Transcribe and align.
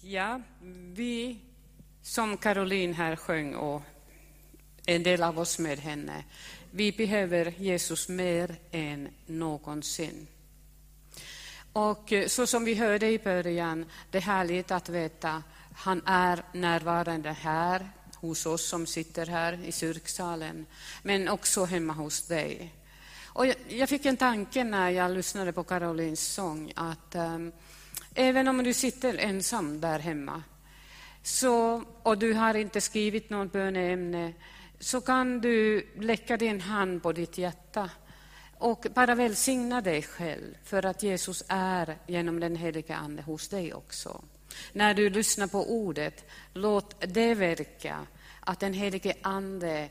Ja, 0.00 0.40
vi 0.94 1.38
som 2.02 2.36
Caroline 2.36 2.94
här 2.94 3.16
sjöng 3.16 3.54
och 3.54 3.82
en 4.86 5.02
del 5.02 5.22
av 5.22 5.38
oss 5.38 5.58
med 5.58 5.78
henne, 5.78 6.24
vi 6.70 6.92
behöver 6.92 7.54
Jesus 7.58 8.08
mer 8.08 8.56
än 8.70 9.08
någonsin. 9.26 10.26
Och 11.72 12.12
eh, 12.12 12.26
så 12.26 12.46
som 12.46 12.64
vi 12.64 12.74
hörde 12.74 13.10
i 13.10 13.18
början, 13.18 13.84
det 14.10 14.18
är 14.18 14.22
härligt 14.22 14.70
att 14.70 14.88
veta 14.88 15.42
han 15.74 16.02
är 16.06 16.42
närvarande 16.52 17.32
här 17.32 17.90
hos 18.14 18.46
oss 18.46 18.68
som 18.68 18.86
sitter 18.86 19.26
här 19.26 19.64
i 19.64 19.72
kyrksalen, 19.72 20.66
men 21.02 21.28
också 21.28 21.64
hemma 21.64 21.92
hos 21.92 22.26
dig. 22.26 22.74
Och 23.24 23.46
jag 23.68 23.88
fick 23.88 24.06
en 24.06 24.16
tanke 24.16 24.64
när 24.64 24.90
jag 24.90 25.10
lyssnade 25.10 25.52
på 25.52 25.64
Carolines 25.64 26.32
sång 26.32 26.72
att 26.76 27.14
um, 27.14 27.52
även 28.18 28.48
om 28.48 28.62
du 28.62 28.74
sitter 28.74 29.18
ensam 29.18 29.80
där 29.80 29.98
hemma 29.98 30.42
så, 31.22 31.84
och 32.02 32.18
du 32.18 32.32
har 32.32 32.54
inte 32.54 32.80
skrivit 32.80 33.30
något 33.30 33.52
böneämne 33.52 34.32
så 34.78 35.00
kan 35.00 35.40
du 35.40 35.86
lägga 35.96 36.36
din 36.36 36.60
hand 36.60 37.02
på 37.02 37.12
ditt 37.12 37.38
hjärta 37.38 37.90
och 38.58 38.86
bara 38.94 39.14
välsigna 39.14 39.80
dig 39.80 40.02
själv 40.02 40.54
för 40.64 40.86
att 40.86 41.02
Jesus 41.02 41.44
är 41.48 41.96
genom 42.06 42.40
den 42.40 42.56
helige 42.56 42.96
Ande 42.96 43.22
hos 43.22 43.48
dig 43.48 43.74
också. 43.74 44.24
När 44.72 44.94
du 44.94 45.10
lyssnar 45.10 45.46
på 45.46 45.70
ordet, 45.70 46.24
låt 46.54 47.14
det 47.14 47.34
verka 47.34 48.06
att 48.40 48.60
den 48.60 48.72
helige 48.72 49.14
Ande 49.22 49.88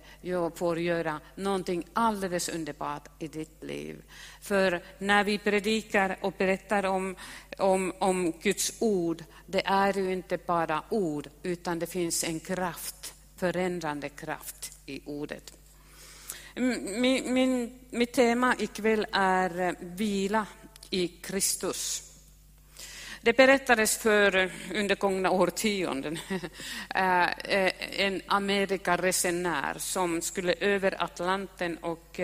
får 0.56 0.80
göra 0.80 1.20
någonting 1.36 1.88
alldeles 1.94 2.50
underbart 2.50 3.08
i 3.20 3.28
ditt 3.28 3.64
liv. 3.64 4.04
För 4.42 4.82
när 5.00 5.24
vi 5.24 5.38
predikar 5.38 6.18
och 6.22 6.34
berättar 6.38 6.86
om, 6.86 7.16
om, 7.58 7.94
om 8.00 8.32
Guds 8.42 8.74
ord, 8.80 9.24
det 9.46 9.62
är 9.66 9.94
ju 9.94 10.14
inte 10.14 10.38
bara 10.38 10.84
ord, 10.90 11.30
utan 11.44 11.80
det 11.80 11.88
finns 11.88 12.24
en 12.24 12.40
kraft, 12.40 13.14
förändrande 13.36 14.10
kraft 14.10 14.72
i 14.86 15.02
ordet. 15.06 15.54
Min, 16.56 17.34
min, 17.34 17.80
mitt 17.90 18.14
tema 18.14 18.56
ikväll 18.60 19.08
är 19.12 19.60
eh, 19.60 19.74
vila 19.80 20.46
i 20.90 21.08
Kristus. 21.08 22.04
Det 23.22 23.38
berättades 23.38 23.98
för 23.98 24.36
eh, 24.36 24.50
under 24.76 24.96
gångna 24.96 25.32
årtionden 25.32 26.20
eh, 26.96 27.72
en 28.02 28.22
Amerikaresenär 28.28 29.76
som 29.78 30.22
skulle 30.22 30.54
över 30.54 31.04
Atlanten 31.04 31.78
och 31.78 32.20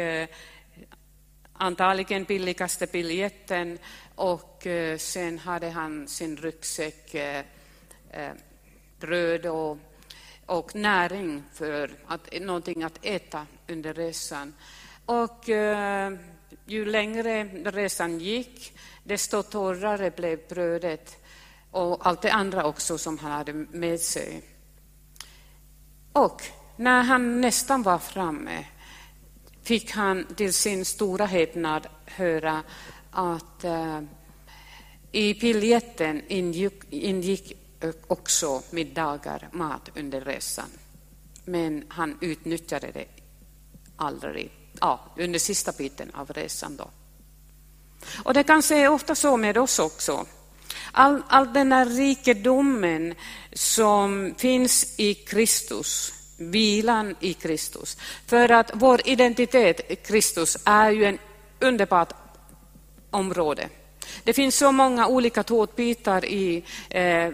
antagligen 1.53 2.23
billigaste 2.23 2.87
biljetten 2.87 3.79
och 4.15 4.67
eh, 4.67 4.97
sen 4.97 5.39
hade 5.39 5.69
han 5.69 6.07
sin 6.07 6.37
ryggsäck 6.37 7.13
eh, 7.13 7.43
eh, 8.09 8.31
bröd 8.99 9.45
och, 9.45 9.77
och 10.45 10.75
näring 10.75 11.43
för 11.53 11.91
att, 12.07 12.41
någonting 12.41 12.83
att 12.83 12.99
äta 13.01 13.47
under 13.67 13.93
resan. 13.93 14.53
Och 15.05 15.49
ju 16.65 16.85
längre 16.85 17.43
resan 17.65 18.19
gick, 18.19 18.77
desto 19.03 19.43
torrare 19.43 20.11
blev 20.11 20.39
brödet 20.49 21.17
och 21.71 22.07
allt 22.07 22.21
det 22.21 22.31
andra 22.31 22.65
också 22.65 22.97
som 22.97 23.17
han 23.17 23.31
hade 23.31 23.53
med 23.53 23.99
sig. 23.99 24.41
Och 26.13 26.41
när 26.75 27.03
han 27.03 27.41
nästan 27.41 27.83
var 27.83 27.99
framme 27.99 28.65
fick 29.63 29.91
han 29.91 30.25
till 30.35 30.53
sin 30.53 30.85
stora 30.85 31.25
häpnad 31.25 31.87
höra 32.05 32.63
att 33.13 33.65
uh, 33.65 34.01
i 35.11 35.33
biljetten 35.33 36.21
ingick, 36.27 36.73
ingick 36.89 37.57
också 38.07 38.61
middagar, 38.69 39.49
mat 39.51 39.89
under 39.95 40.21
resan. 40.21 40.69
Men 41.45 41.85
han 41.87 42.17
utnyttjade 42.21 42.91
det 42.91 43.05
aldrig, 43.95 44.51
ja, 44.79 44.99
under 45.17 45.39
sista 45.39 45.71
biten 45.71 46.11
av 46.13 46.29
resan. 46.29 46.77
då. 46.77 46.89
Och 48.23 48.33
det 48.33 48.43
kanske 48.43 48.75
är 48.75 48.89
ofta 48.89 49.15
så 49.15 49.37
med 49.37 49.57
oss 49.57 49.79
också. 49.79 50.25
All, 50.91 51.23
all 51.27 51.53
den 51.53 51.71
här 51.71 51.85
rikedomen 51.85 53.15
som 53.53 54.35
finns 54.37 54.99
i 54.99 55.13
Kristus, 55.13 56.13
vilan 56.37 57.15
i 57.19 57.33
Kristus. 57.33 57.97
För 58.27 58.51
att 58.51 58.71
vår 58.73 59.01
identitet 59.07 59.91
i 59.91 59.95
Kristus 59.95 60.57
är 60.65 60.91
ju 60.91 61.05
en 61.05 61.17
underbart 61.59 62.22
område. 63.13 63.69
Det 64.23 64.33
finns 64.33 64.57
så 64.57 64.71
många 64.71 65.07
olika 65.07 65.43
tårtbitar 65.43 66.25
i 66.25 66.63
eh, 66.89 67.29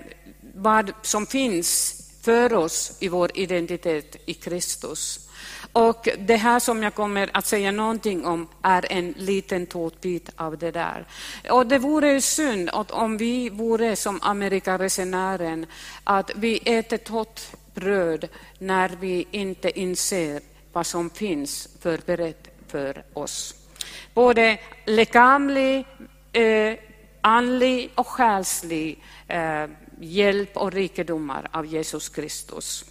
vad 0.56 0.92
som 1.02 1.26
finns 1.26 1.96
för 2.22 2.54
oss 2.54 2.98
i 3.00 3.08
vår 3.08 3.32
identitet 3.34 4.16
i 4.26 4.34
Kristus. 4.34 5.30
Och 5.74 6.08
det 6.20 6.36
här 6.36 6.60
som 6.60 6.84
jag 6.84 6.96
kommer 6.96 7.30
att 7.34 7.46
säga 7.46 7.72
någonting 7.72 8.26
om 8.26 8.48
är 8.62 8.92
en 8.92 9.14
liten 9.18 9.66
tårtbit 9.66 10.30
av 10.36 10.58
det 10.58 10.72
där. 10.72 11.06
Och 11.50 11.68
det 11.68 11.80
vore 11.80 12.22
synd 12.22 12.70
att 12.70 12.92
om 12.92 13.18
vi 13.18 13.50
vore 13.50 13.96
som 13.96 14.20
Amerikaresenären, 14.22 15.66
att 16.04 16.32
vi 16.36 16.58
äter 16.66 16.98
torrt 16.98 17.42
bröd 17.74 18.28
när 18.60 18.90
vi 19.00 19.28
inte 19.32 19.80
inser 19.80 20.42
vad 20.74 20.86
som 20.86 21.10
finns 21.10 21.70
förberett 21.80 22.48
för 22.68 23.04
oss. 23.14 23.59
Både 24.14 24.58
lekamlig, 24.86 25.86
eh, 26.34 26.74
andlig 27.22 27.92
och 27.96 28.08
själslig 28.08 29.04
eh, 29.28 29.66
hjälp 30.00 30.58
och 30.58 30.72
rikedomar 30.72 31.48
av 31.52 31.66
Jesus 31.66 32.10
Kristus. 32.10 32.86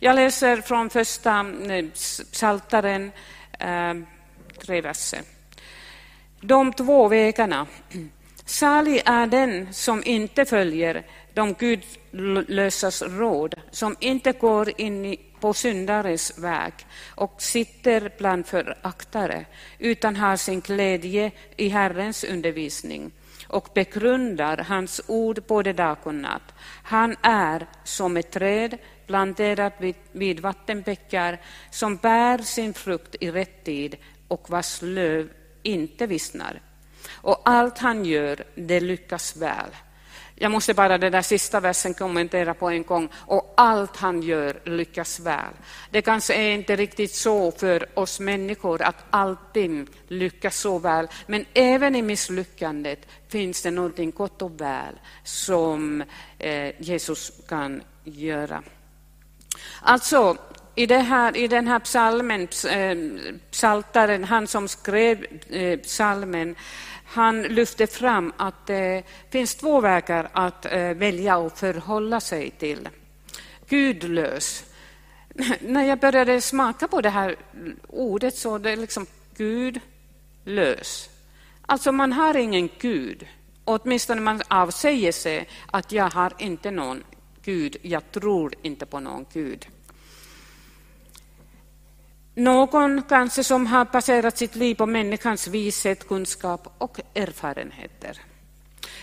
Jag 0.00 0.16
läser 0.16 0.56
från 0.56 0.90
första 0.90 1.46
eh, 1.70 1.84
Psaltaren, 2.32 3.12
eh, 3.58 3.94
tre 4.58 4.80
verser. 4.80 5.20
De 6.40 6.72
två 6.72 7.08
vägarna. 7.08 7.66
Salig 8.44 9.02
är 9.04 9.26
den 9.26 9.74
som 9.74 10.02
inte 10.04 10.44
följer 10.44 11.06
de 11.34 11.52
gudlösas 11.52 13.02
råd, 13.02 13.54
som 13.70 13.96
inte 14.00 14.32
går 14.32 14.80
in 14.80 15.04
i 15.04 15.20
på 15.42 15.54
syndares 15.54 16.38
väg 16.38 16.72
och 17.14 17.42
sitter 17.42 18.12
bland 18.18 18.46
föraktare, 18.46 19.44
utan 19.78 20.16
har 20.16 20.36
sin 20.36 20.60
glädje 20.60 21.30
i 21.56 21.68
Herrens 21.68 22.24
undervisning 22.24 23.12
och 23.48 23.68
begrundar 23.74 24.56
hans 24.56 25.00
ord 25.06 25.42
både 25.48 25.72
dag 25.72 25.96
och 26.02 26.14
natt. 26.14 26.54
Han 26.82 27.16
är 27.22 27.66
som 27.84 28.16
ett 28.16 28.30
träd 28.30 28.78
planterat 29.06 29.72
vid, 29.78 29.94
vid 30.12 30.40
vattenbäckar 30.40 31.40
som 31.70 31.96
bär 31.96 32.38
sin 32.38 32.74
frukt 32.74 33.16
i 33.20 33.30
rätt 33.30 33.64
tid 33.64 33.96
och 34.28 34.50
vars 34.50 34.82
löv 34.82 35.28
inte 35.62 36.06
vissnar. 36.06 36.60
Och 37.12 37.42
allt 37.44 37.78
han 37.78 38.04
gör, 38.04 38.44
det 38.54 38.80
lyckas 38.80 39.36
väl. 39.36 39.70
Jag 40.34 40.50
måste 40.50 40.74
bara 40.74 40.98
den 40.98 41.12
där 41.12 41.22
sista 41.22 41.60
versen 41.60 41.94
kommentera 41.94 42.54
på 42.54 42.68
en 42.68 42.82
gång. 42.82 43.08
Och 43.14 43.54
allt 43.56 43.96
han 43.96 44.22
gör 44.22 44.60
lyckas 44.64 45.20
väl. 45.20 45.52
Det 45.90 46.02
kanske 46.02 46.34
är 46.34 46.54
inte 46.54 46.76
riktigt 46.76 47.14
så 47.14 47.52
för 47.52 47.98
oss 47.98 48.20
människor 48.20 48.82
att 48.82 49.04
allting 49.10 49.86
lyckas 50.08 50.56
så 50.56 50.78
väl. 50.78 51.08
Men 51.26 51.44
även 51.54 51.96
i 51.96 52.02
misslyckandet 52.02 53.06
finns 53.28 53.62
det 53.62 53.70
någonting 53.70 54.10
gott 54.10 54.42
och 54.42 54.60
väl 54.60 54.94
som 55.24 56.04
eh, 56.38 56.80
Jesus 56.80 57.32
kan 57.48 57.82
göra. 58.04 58.62
Alltså, 59.82 60.36
i, 60.74 60.86
det 60.86 60.98
här, 60.98 61.36
i 61.36 61.48
den 61.48 61.68
här 61.68 61.78
psalmen, 61.78 62.48
eh, 62.70 62.96
psaltaren, 63.50 64.24
han 64.24 64.46
som 64.46 64.68
skrev 64.68 65.26
eh, 65.50 65.78
psalmen, 65.78 66.56
han 67.12 67.42
lyfte 67.42 67.86
fram 67.86 68.32
att 68.36 68.66
det 68.66 69.02
finns 69.30 69.54
två 69.54 69.80
vägar 69.80 70.28
att 70.32 70.66
eh, 70.66 70.94
välja 70.94 71.36
och 71.36 71.58
förhålla 71.58 72.20
sig 72.20 72.50
till. 72.50 72.88
Gudlös. 73.68 74.64
När 75.60 75.84
jag 75.84 75.98
började 75.98 76.40
smaka 76.40 76.88
på 76.88 77.00
det 77.00 77.10
här 77.10 77.36
ordet 77.88 78.36
så 78.36 78.58
det 78.58 78.70
är 78.70 78.76
liksom 78.76 79.06
gudlös. 79.36 81.10
Alltså 81.62 81.92
man 81.92 82.12
har 82.12 82.36
ingen 82.36 82.68
gud. 82.78 83.26
Åtminstone 83.64 84.20
man 84.20 84.42
avsäger 84.48 85.12
sig 85.12 85.48
att 85.70 85.92
jag 85.92 86.10
har 86.10 86.32
inte 86.38 86.70
någon 86.70 87.04
Gud, 87.44 87.76
jag 87.82 88.12
tror 88.12 88.54
inte 88.62 88.86
på 88.86 89.00
någon 89.00 89.26
Gud. 89.32 89.66
Någon 92.34 93.02
kanske 93.02 93.44
som 93.44 93.66
har 93.66 93.84
baserat 93.84 94.38
sitt 94.38 94.54
liv 94.56 94.74
på 94.74 94.86
människans 94.86 95.48
vishet, 95.48 96.08
kunskap 96.08 96.74
och 96.78 97.00
erfarenheter. 97.14 98.18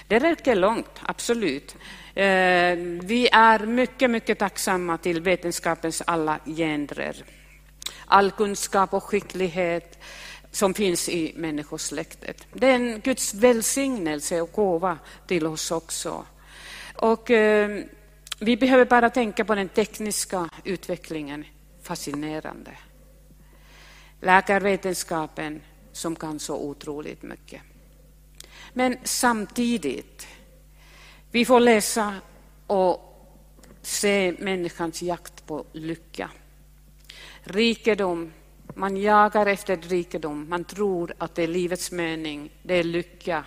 Det 0.08 0.20
räcker 0.20 0.56
långt, 0.56 1.02
absolut. 1.02 1.76
Eh, 2.16 2.76
vi 3.02 3.30
är 3.32 3.60
mycket, 3.60 4.10
mycket 4.12 4.40
tacksamma 4.40 4.98
till 4.98 5.22
vetenskapens 5.22 6.02
alla 6.06 6.40
genrer. 6.46 7.16
All 8.06 8.32
kunskap 8.32 8.94
och 8.94 9.04
skicklighet 9.04 10.00
som 10.52 10.74
finns 10.74 11.10
i 11.10 11.34
människosläktet. 11.36 12.48
Det 12.54 12.68
är 12.68 12.76
en 12.76 13.00
Guds 13.00 13.34
välsignelse 13.34 14.42
och 14.42 14.52
gåva 14.52 14.98
till 15.28 15.48
oss 15.48 15.72
också. 15.72 16.26
Och, 16.96 17.32
eh, 17.32 17.84
vi 18.40 18.58
behöver 18.58 18.86
bara 18.86 19.10
tänka 19.10 19.46
på 19.46 19.56
den 19.56 19.70
tekniska 19.70 20.50
utvecklingen. 20.64 21.46
Fascinerande. 21.84 22.72
Läkarvetenskapen 24.22 25.62
som 25.92 26.16
kan 26.16 26.40
så 26.40 26.58
otroligt 26.58 27.24
mycket. 27.24 27.62
Men 28.74 28.98
samtidigt, 29.04 30.28
vi 31.32 31.46
får 31.46 31.60
läsa 31.60 32.16
och 32.68 33.10
se 33.82 34.36
människans 34.40 35.02
jakt 35.02 35.46
på 35.46 35.66
lycka. 35.72 36.30
Rikedom, 37.44 38.32
man 38.76 38.98
jagar 38.98 39.46
efter 39.46 39.78
rikedom, 39.78 40.50
man 40.50 40.64
tror 40.64 41.14
att 41.18 41.36
det 41.36 41.44
är 41.44 41.48
livets 41.48 41.92
mening, 41.92 42.52
det 42.64 42.74
är 42.74 42.84
lycka. 42.84 43.46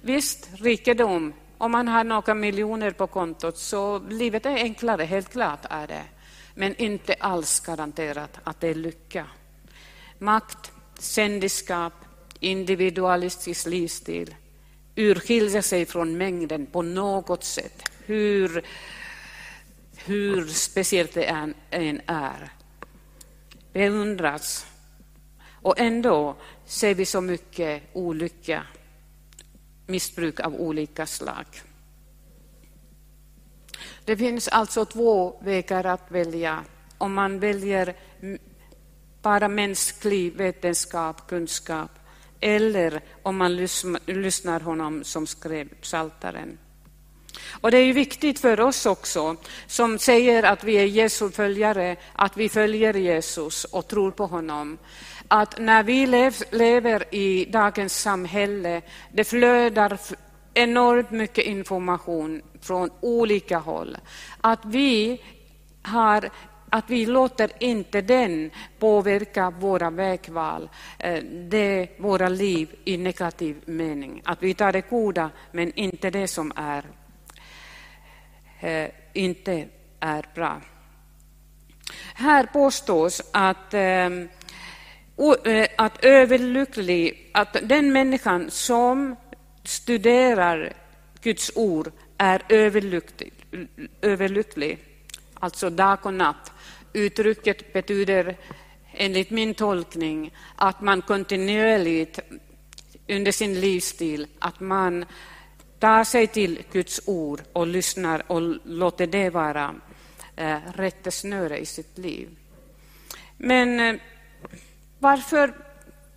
Visst, 0.00 0.48
rikedom, 0.52 1.32
om 1.58 1.72
man 1.72 1.88
har 1.88 2.04
några 2.04 2.34
miljoner 2.34 2.90
på 2.90 3.06
kontot 3.06 3.58
så 3.58 3.98
livet 3.98 4.46
är 4.46 4.56
enklare, 4.56 5.04
helt 5.04 5.32
klart 5.32 5.66
är 5.70 5.86
det. 5.86 6.04
Men 6.54 6.76
inte 6.76 7.14
alls 7.14 7.60
garanterat 7.60 8.38
att 8.44 8.60
det 8.60 8.68
är 8.68 8.74
lycka. 8.74 9.26
Makt, 10.22 10.72
sändiskap, 10.98 11.92
individualistisk 12.40 13.66
livsstil 13.66 14.34
urskiljer 14.94 15.62
sig 15.62 15.86
från 15.86 16.18
mängden 16.18 16.66
på 16.66 16.82
något 16.82 17.44
sätt. 17.44 17.82
Hur, 18.04 18.64
hur 19.96 20.46
speciellt 20.46 21.14
det 21.14 21.24
än 21.24 22.00
är. 22.06 22.52
Beundras. 23.72 24.66
Och 25.50 25.80
ändå 25.80 26.36
ser 26.64 26.94
vi 26.94 27.06
så 27.06 27.20
mycket 27.20 27.82
olycka, 27.92 28.66
missbruk 29.86 30.40
av 30.40 30.54
olika 30.54 31.06
slag. 31.06 31.46
Det 34.04 34.16
finns 34.16 34.48
alltså 34.48 34.84
två 34.84 35.40
vägar 35.42 35.86
att 35.86 36.10
välja. 36.10 36.64
Om 36.98 37.14
man 37.14 37.38
väljer 37.38 37.96
bara 39.22 39.48
mänsklig 39.48 40.32
vetenskap, 40.36 41.28
kunskap 41.28 41.90
eller 42.40 43.00
om 43.22 43.36
man 43.36 43.56
lyssnar 44.06 44.60
honom 44.60 45.04
som 45.04 45.26
skrev 45.26 45.68
Psaltaren. 45.80 46.58
Och 47.50 47.70
det 47.70 47.78
är 47.78 47.84
ju 47.84 47.92
viktigt 47.92 48.40
för 48.40 48.60
oss 48.60 48.86
också, 48.86 49.36
som 49.66 49.98
säger 49.98 50.42
att 50.42 50.64
vi 50.64 50.74
är 50.74 50.84
Jesu 50.84 51.30
följare, 51.30 51.96
att 52.12 52.36
vi 52.36 52.48
följer 52.48 52.94
Jesus 52.94 53.64
och 53.64 53.88
tror 53.88 54.10
på 54.10 54.26
honom. 54.26 54.78
Att 55.28 55.58
när 55.58 55.82
vi 55.82 56.06
lever 56.50 57.14
i 57.14 57.44
dagens 57.44 58.00
samhälle, 58.00 58.82
det 59.12 59.24
flödar 59.24 59.98
enormt 60.54 61.10
mycket 61.10 61.44
information 61.44 62.42
från 62.60 62.90
olika 63.00 63.58
håll. 63.58 63.96
Att 64.40 64.64
vi 64.64 65.22
har 65.82 66.30
att 66.72 66.90
vi 66.90 67.06
låter 67.06 67.50
inte 67.58 68.00
den 68.00 68.50
påverka 68.78 69.50
våra 69.50 69.90
vägval, 69.90 70.68
eh, 70.98 71.24
det, 71.24 71.88
våra 71.98 72.28
liv 72.28 72.74
i 72.84 72.96
negativ 72.96 73.56
mening. 73.64 74.22
Att 74.24 74.42
vi 74.42 74.54
tar 74.54 74.72
det 74.72 74.90
goda, 74.90 75.30
men 75.50 75.72
inte 75.74 76.10
det 76.10 76.28
som 76.28 76.52
är, 76.56 76.84
eh, 78.60 78.90
inte 79.12 79.68
är 80.00 80.26
bra. 80.34 80.60
Här 82.14 82.46
påstås 82.46 83.22
att, 83.32 83.74
eh, 83.74 84.10
att 85.76 86.04
överlycklig, 86.04 87.30
att 87.34 87.56
den 87.62 87.92
människan 87.92 88.50
som 88.50 89.16
studerar 89.64 90.72
Guds 91.22 91.52
ord 91.54 91.92
är 92.18 92.42
överlycklig, 92.48 93.32
överlycklig 94.02 94.78
alltså 95.42 95.70
dag 95.70 95.98
och 96.06 96.14
natt. 96.14 96.52
Uttrycket 96.92 97.72
betyder 97.72 98.36
enligt 98.92 99.30
min 99.30 99.54
tolkning 99.54 100.34
att 100.56 100.80
man 100.80 101.02
kontinuerligt 101.02 102.18
under 103.08 103.32
sin 103.32 103.60
livsstil 103.60 104.26
att 104.38 104.60
man 104.60 105.04
tar 105.78 106.04
sig 106.04 106.26
till 106.26 106.62
Guds 106.72 107.00
ord 107.06 107.42
och 107.52 107.66
lyssnar 107.66 108.22
och 108.26 108.40
låter 108.64 109.06
det 109.06 109.30
vara 109.30 109.74
eh, 110.36 110.58
rättesnöre 110.74 111.58
i 111.58 111.66
sitt 111.66 111.98
liv. 111.98 112.28
Men 113.36 113.80
eh, 113.80 114.00
varför 114.98 115.54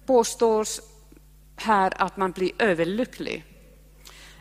påstås 0.06 0.82
här 1.56 1.94
att 2.02 2.18
man 2.18 2.32
blir 2.32 2.52
överlycklig? 2.60 3.44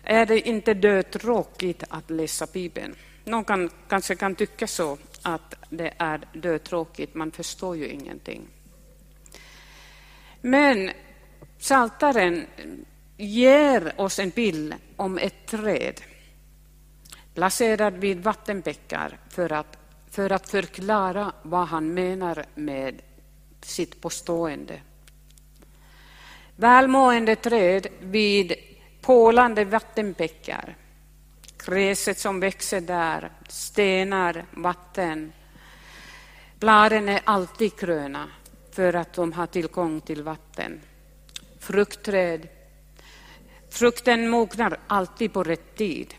Är 0.03 0.27
det 0.27 0.49
inte 0.49 0.75
dötråkigt 0.75 1.85
att 1.89 2.11
läsa 2.11 2.47
Bibeln? 2.53 2.95
Någon 3.25 3.45
kan, 3.45 3.71
kanske 3.89 4.17
kan 4.17 4.35
tycka 4.35 4.67
så, 4.67 4.99
att 5.25 5.55
det 5.71 5.94
är 5.99 6.21
dötråkigt, 6.32 7.15
man 7.15 7.31
förstår 7.31 7.76
ju 7.76 7.88
ingenting. 7.88 8.49
Men 10.41 10.91
Saltaren 11.59 12.47
ger 13.17 14.00
oss 14.00 14.19
en 14.19 14.31
bild 14.31 14.75
om 14.97 15.19
ett 15.19 15.47
träd 15.47 16.00
placerad 17.35 17.94
vid 17.94 18.23
vattenbäckar 18.23 19.19
för 19.29 19.53
att, 19.53 19.79
för 20.11 20.32
att 20.32 20.49
förklara 20.49 21.32
vad 21.43 21.69
han 21.69 21.94
menar 21.94 22.44
med 22.55 23.03
sitt 23.61 24.00
påstående. 24.00 24.81
Välmående 26.56 27.37
träd 27.37 27.87
vid 28.00 28.53
pålande 29.00 29.65
vattenbäckar 29.65 30.77
gräset 31.67 32.19
som 32.19 32.41
växer 32.41 32.81
där, 32.81 33.33
stenar, 33.49 34.45
vatten. 34.51 35.33
Bladen 36.59 37.09
är 37.09 37.21
alltid 37.25 37.77
gröna 37.79 38.29
för 38.73 38.95
att 38.95 39.13
de 39.13 39.33
har 39.33 39.47
tillgång 39.47 40.01
till 40.01 40.23
vatten. 40.23 40.81
Fruktträd. 41.59 42.49
Frukten 43.71 44.29
mognar 44.29 44.81
alltid 44.87 45.33
på 45.33 45.43
rätt 45.43 45.77
tid. 45.77 46.15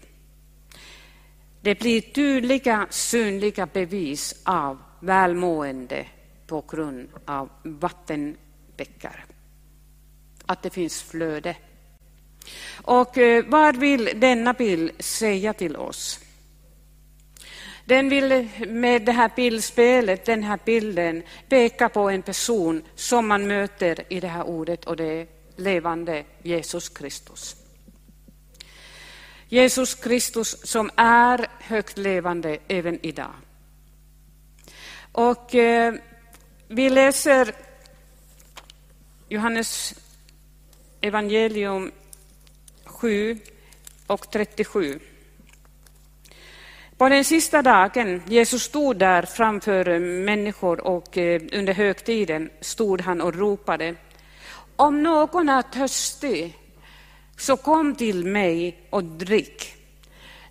Det 1.62 1.80
blir 1.80 2.02
tydliga, 2.02 2.88
synliga 2.90 3.66
bevis 3.66 4.42
av 4.44 4.82
välmående 5.00 6.06
på 6.48 6.62
grund 6.62 7.10
av 7.26 7.50
vattenbäckar. 7.64 9.26
Att 10.46 10.64
det 10.64 10.70
finns 10.70 11.04
flöde. 11.04 11.56
Och 12.82 13.18
eh, 13.18 13.46
vad 13.48 13.78
vill 13.78 14.10
denna 14.16 14.54
bild 14.54 14.92
säga 15.00 15.54
till 15.54 15.76
oss? 15.76 16.20
Den 17.86 18.10
vill 18.10 18.50
med 18.68 19.02
det 19.02 19.12
här 19.12 19.32
bildspelet, 19.36 20.25
den 20.25 20.44
här 20.44 20.60
bilden, 20.66 21.24
peka 21.50 21.90
på 21.90 22.10
en 22.10 22.22
person 22.22 22.84
som 22.96 23.28
man 23.28 23.48
möter 23.48 24.04
i 24.10 24.20
det 24.20 24.28
här 24.28 24.44
ordet 24.44 24.86
och 24.86 24.96
det 24.96 25.06
är 25.06 25.28
levande 25.56 26.24
Jesus 26.44 26.90
Kristus. 26.90 27.56
Jesus 29.48 29.96
Kristus 29.96 30.68
som 30.68 30.90
är 30.96 31.48
högt 31.60 31.98
levande 31.98 32.58
även 32.68 33.06
idag. 33.06 33.34
Och 35.12 35.56
eh, 35.56 35.94
vi 36.68 36.90
läser 36.90 37.56
Johannes 39.30 39.94
evangelium 41.02 41.92
7 43.06 43.38
och 44.08 44.32
37. 44.32 45.00
På 46.98 47.10
den 47.10 47.24
sista 47.24 47.62
dagen, 47.62 48.22
Jesus 48.28 48.64
stod 48.64 48.98
där 48.98 49.22
framför 49.24 50.00
människor 50.00 50.80
och 50.88 51.18
eh, 51.18 51.42
under 51.54 51.74
högtiden 51.74 52.50
stod 52.62 53.02
han 53.02 53.22
och 53.22 53.36
ropade. 53.36 53.96
Om 54.76 55.04
någon 55.04 55.50
är 55.50 55.62
törstig, 55.62 56.58
så 57.38 57.58
kom 57.58 57.96
till 57.96 58.26
mig 58.26 58.80
och 58.90 59.04
drick. 59.04 59.76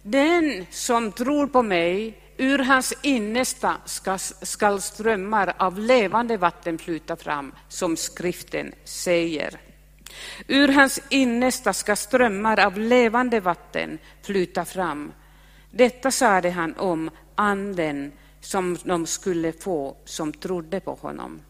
Den 0.03 0.67
som 0.71 1.13
tror 1.13 1.47
på 1.47 1.63
mig, 1.63 2.19
ur 2.37 2.59
hans 2.59 2.95
innersta 3.03 3.77
ska, 3.85 4.19
skall 4.19 4.81
strömmar 4.81 5.55
av 5.57 5.79
levande 5.79 6.37
vatten 6.37 6.79
flyta 6.79 7.17
fram, 7.17 7.53
som 7.69 7.97
skriften 7.97 8.75
säger. 8.85 9.61
Ur 10.49 10.69
hans 10.69 11.01
innersta 11.09 11.73
ska 11.73 11.97
strömmar 11.97 12.61
av 12.61 12.79
levande 12.79 13.41
vatten 13.41 13.99
flyta 14.23 14.65
fram. 14.65 15.13
Detta 15.71 16.11
sade 16.11 16.51
han 16.51 16.75
om 16.77 17.11
anden 17.35 18.13
som 18.41 18.79
de 18.85 19.07
skulle 19.07 19.53
få 19.53 19.97
som 20.05 20.33
trodde 20.33 20.81
på 20.81 20.95
honom. 20.95 21.41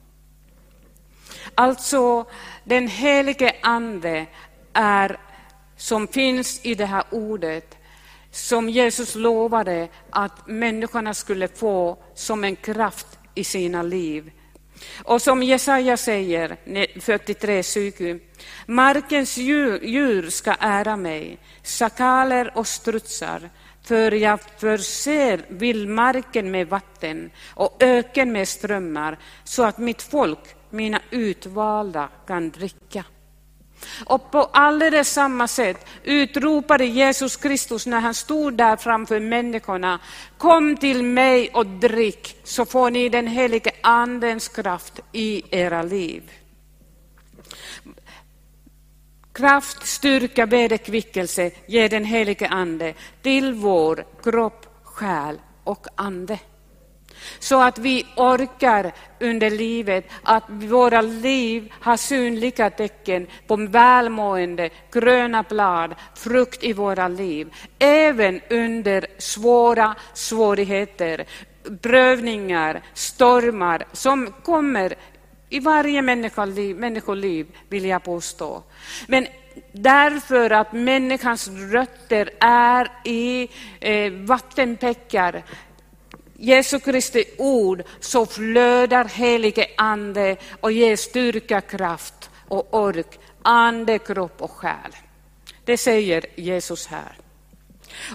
Alltså, 1.54 2.24
den 2.64 2.88
helige 2.88 3.56
Ande 3.62 4.26
är, 4.72 5.20
som 5.76 6.08
finns 6.08 6.60
i 6.64 6.74
det 6.74 6.86
här 6.86 7.04
ordet, 7.10 7.78
som 8.30 8.68
Jesus 8.68 9.14
lovade 9.14 9.88
att 10.10 10.46
människorna 10.46 11.14
skulle 11.14 11.48
få 11.48 11.98
som 12.14 12.44
en 12.44 12.56
kraft 12.56 13.18
i 13.34 13.44
sina 13.44 13.82
liv 13.82 14.32
och 15.04 15.22
som 15.22 15.42
Jesaja 15.42 15.96
säger, 15.96 16.56
43.20, 16.66 18.20
markens 18.66 19.36
djur, 19.36 19.80
djur 19.84 20.30
ska 20.30 20.54
ära 20.60 20.96
mig, 20.96 21.38
sakaler 21.62 22.52
och 22.54 22.66
strutsar, 22.66 23.50
för 23.82 24.12
jag 24.12 24.40
förser 24.58 25.40
vildmarken 25.48 26.50
med 26.50 26.68
vatten 26.68 27.30
och 27.54 27.76
öken 27.80 28.32
med 28.32 28.48
strömmar 28.48 29.18
så 29.44 29.62
att 29.62 29.78
mitt 29.78 30.02
folk, 30.02 30.56
mina 30.70 31.00
utvalda, 31.10 32.08
kan 32.26 32.50
dricka. 32.50 33.04
Och 34.04 34.30
på 34.30 34.38
alldeles 34.52 35.12
samma 35.12 35.48
sätt 35.48 35.86
utropade 36.02 36.84
Jesus 36.84 37.36
Kristus 37.36 37.86
när 37.86 38.00
han 38.00 38.14
stod 38.14 38.54
där 38.54 38.76
framför 38.76 39.20
människorna. 39.20 40.00
Kom 40.38 40.76
till 40.76 41.02
mig 41.02 41.50
och 41.54 41.66
drick 41.66 42.36
så 42.44 42.64
får 42.64 42.90
ni 42.90 43.08
den 43.08 43.26
helige 43.26 43.70
andens 43.80 44.48
kraft 44.48 45.00
i 45.12 45.42
era 45.50 45.82
liv. 45.82 46.30
Kraft, 49.32 49.86
styrka, 49.86 50.46
vederkvickelse 50.46 51.50
ger 51.66 51.88
den 51.88 52.04
helige 52.04 52.48
ande 52.48 52.94
till 53.22 53.54
vår 53.54 54.04
kropp, 54.22 54.66
själ 54.82 55.40
och 55.64 55.86
ande. 55.94 56.38
Så 57.38 57.62
att 57.62 57.78
vi 57.78 58.06
orkar 58.16 58.92
under 59.20 59.50
livet, 59.50 60.10
att 60.22 60.44
våra 60.48 61.00
liv 61.00 61.72
har 61.80 61.96
synliga 61.96 62.70
tecken 62.70 63.26
på 63.46 63.56
välmående, 63.56 64.70
gröna 64.92 65.42
blad, 65.42 65.94
frukt 66.14 66.64
i 66.64 66.72
våra 66.72 67.08
liv. 67.08 67.54
Även 67.78 68.40
under 68.50 69.06
svåra 69.18 69.94
svårigheter, 70.14 71.24
prövningar, 71.82 72.82
stormar 72.94 73.84
som 73.92 74.32
kommer 74.42 74.94
i 75.48 75.60
varje 75.60 76.02
människoliv, 76.02 76.76
människoliv 76.76 77.46
vill 77.68 77.84
jag 77.84 78.02
påstå. 78.02 78.62
Men 79.06 79.26
därför 79.72 80.50
att 80.50 80.72
människans 80.72 81.48
rötter 81.48 82.30
är 82.40 82.92
i 83.04 83.48
eh, 83.80 84.12
vattenpäckar, 84.12 85.44
Jesu 86.44 86.80
Kristi 86.80 87.24
ord, 87.38 87.82
så 88.00 88.26
flödar 88.26 89.04
helige 89.04 89.66
ande 89.76 90.36
och 90.60 90.72
ger 90.72 90.96
styrka, 90.96 91.60
kraft 91.60 92.30
och 92.48 92.74
ork, 92.74 93.18
ande, 93.42 93.98
kropp 93.98 94.42
och 94.42 94.50
själ. 94.50 94.96
Det 95.64 95.78
säger 95.78 96.26
Jesus 96.36 96.86
här. 96.86 97.18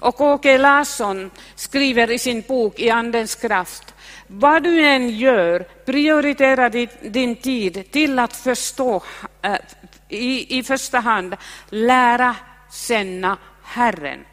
Och 0.01 0.21
Åke 0.21 0.57
Larsson 0.57 1.31
skriver 1.55 2.12
i 2.12 2.19
sin 2.19 2.43
bok 2.48 2.79
I 2.79 2.89
Andens 2.89 3.36
kraft 3.36 3.93
vad 4.27 4.63
du 4.63 4.86
än 4.86 5.09
gör, 5.09 5.59
prioritera 5.86 6.69
din 7.01 7.36
tid 7.36 7.91
till 7.91 8.19
att 8.19 8.36
förstå, 8.36 9.03
eh, 9.41 9.55
i, 10.09 10.59
i 10.59 10.63
första 10.63 11.00
hand 11.00 11.36
lära 11.69 12.36
känna 12.71 13.38
Herren. 13.63 14.25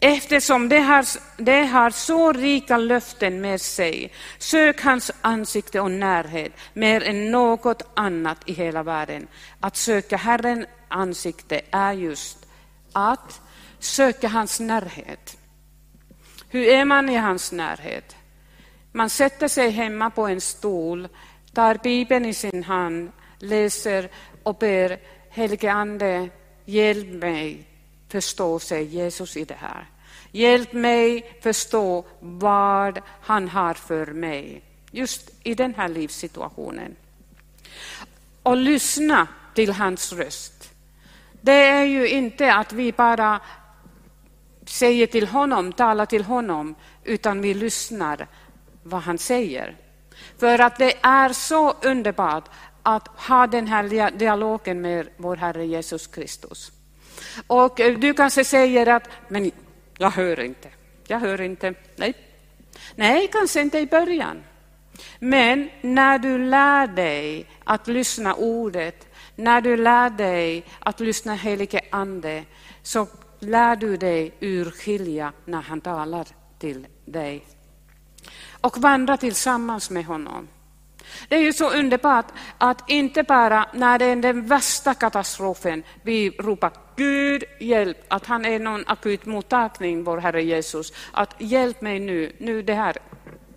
Eftersom 0.00 0.68
det 0.68 0.78
har, 0.78 1.06
det 1.42 1.64
har 1.64 1.90
så 1.90 2.32
rika 2.32 2.76
löften 2.76 3.40
med 3.40 3.60
sig, 3.60 4.12
sök 4.38 4.80
hans 4.80 5.10
ansikte 5.20 5.80
och 5.80 5.90
närhet 5.90 6.52
mer 6.72 7.02
än 7.02 7.30
något 7.30 7.82
annat 7.94 8.38
i 8.46 8.52
hela 8.52 8.82
världen. 8.82 9.26
Att 9.60 9.76
söka 9.76 10.16
Herrens 10.16 10.66
ansikte 10.88 11.60
är 11.70 11.92
just 11.92 12.46
att 12.92 13.40
söka 13.78 14.28
hans 14.28 14.60
närhet. 14.60 15.38
Hur 16.48 16.68
är 16.68 16.84
man 16.84 17.08
i 17.08 17.16
hans 17.16 17.52
närhet? 17.52 18.16
Man 18.92 19.10
sätter 19.10 19.48
sig 19.48 19.70
hemma 19.70 20.10
på 20.10 20.26
en 20.26 20.40
stol, 20.40 21.08
tar 21.54 21.74
Bibeln 21.74 22.26
i 22.26 22.34
sin 22.34 22.64
hand, 22.64 23.12
läser 23.38 24.10
och 24.42 24.54
ber 24.54 24.98
Helige 25.30 25.72
Ande, 25.72 26.28
hjälp 26.64 27.08
mig 27.08 27.68
förstå, 28.08 28.58
sig 28.58 28.84
Jesus 28.84 29.36
i 29.36 29.44
det 29.44 29.56
här. 29.60 29.86
Hjälp 30.32 30.72
mig 30.72 31.36
förstå 31.42 32.04
vad 32.20 33.00
han 33.20 33.48
har 33.48 33.74
för 33.74 34.06
mig, 34.06 34.62
just 34.90 35.30
i 35.42 35.54
den 35.54 35.74
här 35.74 35.88
livssituationen. 35.88 36.96
Och 38.42 38.56
lyssna 38.56 39.28
till 39.54 39.72
hans 39.72 40.12
röst. 40.12 40.70
Det 41.40 41.52
är 41.66 41.84
ju 41.84 42.08
inte 42.08 42.54
att 42.54 42.72
vi 42.72 42.92
bara 42.92 43.40
säger 44.66 45.06
till 45.06 45.26
honom, 45.26 45.72
talar 45.72 46.06
till 46.06 46.24
honom, 46.24 46.74
utan 47.04 47.40
vi 47.40 47.54
lyssnar 47.54 48.26
vad 48.82 49.02
han 49.02 49.18
säger. 49.18 49.76
För 50.38 50.58
att 50.58 50.78
det 50.78 50.94
är 51.02 51.32
så 51.32 51.72
underbart 51.82 52.44
att 52.82 53.08
ha 53.08 53.46
den 53.46 53.66
här 53.66 54.10
dialogen 54.10 54.80
med 54.80 55.08
vår 55.16 55.36
Herre 55.36 55.66
Jesus 55.66 56.06
Kristus. 56.06 56.72
Och 57.46 57.80
eh, 57.80 57.98
du 57.98 58.14
kanske 58.14 58.44
säger 58.44 58.86
att, 58.86 59.08
men 59.28 59.50
jag 59.98 60.10
hör 60.10 60.40
inte, 60.40 60.68
jag 61.06 61.18
hör 61.18 61.40
inte. 61.40 61.74
Nej, 61.96 62.14
Nej 62.94 63.28
kanske 63.32 63.60
inte 63.60 63.78
i 63.78 63.86
början. 63.86 64.42
Men 65.18 65.70
när 65.80 66.18
du 66.18 66.38
lär 66.38 66.86
dig 66.86 67.46
att 67.64 67.88
lyssna 67.88 68.34
ordet, 68.34 69.06
när 69.36 69.60
du 69.60 69.76
lär 69.76 70.10
dig 70.10 70.64
att 70.78 71.00
lyssna 71.00 71.34
helige 71.34 71.80
ande, 71.90 72.44
så 72.82 73.06
lär 73.40 73.76
du 73.76 73.96
dig 73.96 74.32
urskilja 74.40 75.32
när 75.44 75.62
han 75.62 75.80
talar 75.80 76.26
till 76.58 76.86
dig 77.04 77.44
och 78.60 78.78
vandra 78.78 79.16
tillsammans 79.16 79.90
med 79.90 80.04
honom. 80.04 80.48
Det 81.28 81.36
är 81.36 81.40
ju 81.40 81.52
så 81.52 81.70
underbart 81.70 82.26
att 82.58 82.90
inte 82.90 83.22
bara 83.22 83.66
när 83.72 83.98
det 83.98 84.04
är 84.04 84.16
den 84.16 84.46
värsta 84.46 84.94
katastrofen 84.94 85.82
vi 86.02 86.30
ropar 86.30 86.72
Gud 86.96 87.44
hjälp, 87.60 88.04
att 88.08 88.26
han 88.26 88.44
är 88.44 88.58
någon 88.58 88.84
akut 88.86 89.26
mottagning, 89.26 90.04
vår 90.04 90.18
Herre 90.18 90.42
Jesus, 90.42 90.92
att 91.12 91.34
hjälp 91.38 91.80
mig 91.80 92.00
nu, 92.00 92.32
nu 92.38 92.62
det 92.62 92.74
här, 92.74 92.96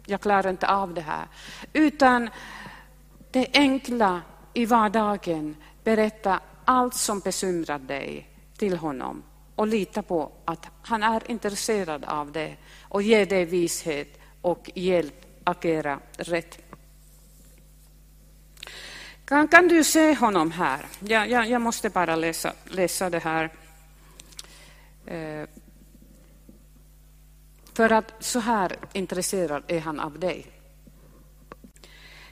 jag 0.06 0.22
klarar 0.22 0.50
inte 0.50 0.68
av 0.68 0.94
det 0.94 1.02
här. 1.02 1.26
Utan 1.74 2.30
det 3.32 3.48
enkla 3.54 4.22
i 4.54 4.66
vardagen, 4.66 5.56
berätta 5.84 6.40
allt 6.66 6.96
som 6.96 7.20
bekymrar 7.20 7.80
dig 7.80 8.30
till 8.58 8.78
honom 8.78 9.24
och 9.56 9.68
lita 9.68 10.02
på 10.02 10.32
att 10.46 10.68
han 10.82 11.04
är 11.04 11.32
intresserad 11.32 12.06
av 12.06 12.32
det 12.32 12.56
och 12.82 13.02
ger 13.02 13.26
dig 13.26 13.46
vishet 13.46 14.20
och 14.42 14.72
hjälp 14.76 15.26
agera 15.44 16.00
rätt. 16.18 16.60
Kan, 19.26 19.48
kan 19.48 19.68
du 19.68 19.84
se 19.84 20.14
honom 20.14 20.52
här? 20.52 20.86
Jag, 21.00 21.30
ja, 21.30 21.46
jag 21.46 21.62
måste 21.62 21.90
bara 21.90 22.16
läsa, 22.16 22.54
läsa 22.66 23.10
det 23.10 23.20
här. 23.20 23.50
Eh, 25.06 25.48
för 27.74 27.92
att 27.92 28.14
så 28.20 28.40
här 28.40 28.76
intresserad 28.94 29.64
är 29.68 29.80
han 29.80 30.00
av 30.00 30.20
dig. 30.20 30.48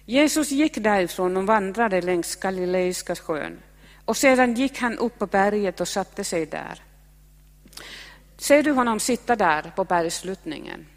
Jesus 0.05 0.51
gick 0.51 0.83
därifrån 0.83 1.37
och 1.37 1.47
vandrade 1.47 2.01
längs 2.01 2.35
Galileiska 2.35 3.15
sjön. 3.15 3.59
Och 4.05 4.17
sedan 4.17 4.53
gick 4.53 4.79
han 4.79 4.97
upp 4.97 5.19
på 5.19 5.27
berget 5.27 5.81
och 5.81 5.87
satte 5.87 6.23
sig 6.23 6.45
där. 6.45 6.83
Ser 8.37 8.63
du 8.63 8.71
honom 8.71 8.99
sitta 8.99 9.35
där 9.35 9.71
på 9.75 9.83
bergsluttningen? 9.83 10.87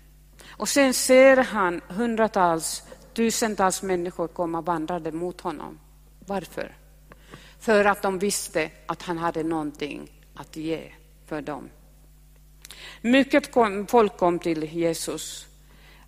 Och 0.50 0.68
sen 0.68 0.94
ser 0.94 1.36
han 1.36 1.80
hundratals, 1.88 2.82
tusentals 3.14 3.82
människor 3.82 4.28
kom 4.28 4.54
och 4.54 4.66
vandrade 4.66 5.12
mot 5.12 5.40
honom. 5.40 5.78
Varför? 6.26 6.76
För 7.60 7.84
att 7.84 8.02
de 8.02 8.18
visste 8.18 8.70
att 8.86 9.02
han 9.02 9.18
hade 9.18 9.42
någonting 9.42 10.10
att 10.34 10.56
ge 10.56 10.92
för 11.26 11.42
dem. 11.42 11.68
Mycket 13.00 13.54
folk 13.88 14.16
kom 14.16 14.38
till 14.38 14.64
Jesus 14.64 15.46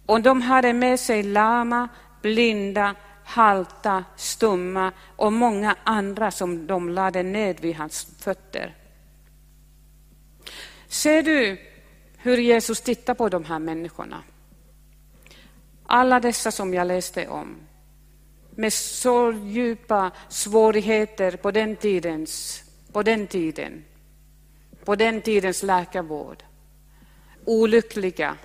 och 0.07 0.21
de 0.21 0.43
hade 0.43 0.73
med 0.73 1.01
sig 1.01 1.23
lama, 1.23 1.89
blinda, 2.23 2.95
halta, 3.25 4.05
stumma 4.17 4.93
och 5.17 5.33
många 5.33 5.77
andra 5.85 6.31
som 6.31 6.67
de 6.67 6.89
lade 6.89 7.23
ned 7.23 7.61
vid 7.61 7.77
hans 7.77 8.07
fötter. 8.19 8.75
Ser 10.89 11.23
du 11.23 11.61
hur 12.17 12.37
Jesus 12.37 12.81
tittar 12.81 13.15
på 13.15 13.29
de 13.29 13.45
här 13.45 13.59
människorna? 13.59 14.23
Alla 15.87 16.21
dessa 16.21 16.51
som 16.51 16.75
jag 16.75 16.87
läste 16.87 17.29
om, 17.29 17.57
med 18.51 18.73
så 18.73 19.33
djupa 19.33 20.11
svårigheter 20.29 21.37
på 21.37 21.51
den, 21.51 21.77
tidens, 21.77 22.63
på 22.93 23.03
den 23.03 23.27
tiden, 23.27 23.85
på 24.85 24.97
den 24.97 25.23
tidens 25.23 25.63
läkarvård, 25.63 26.43
olyckliga, 27.45 28.37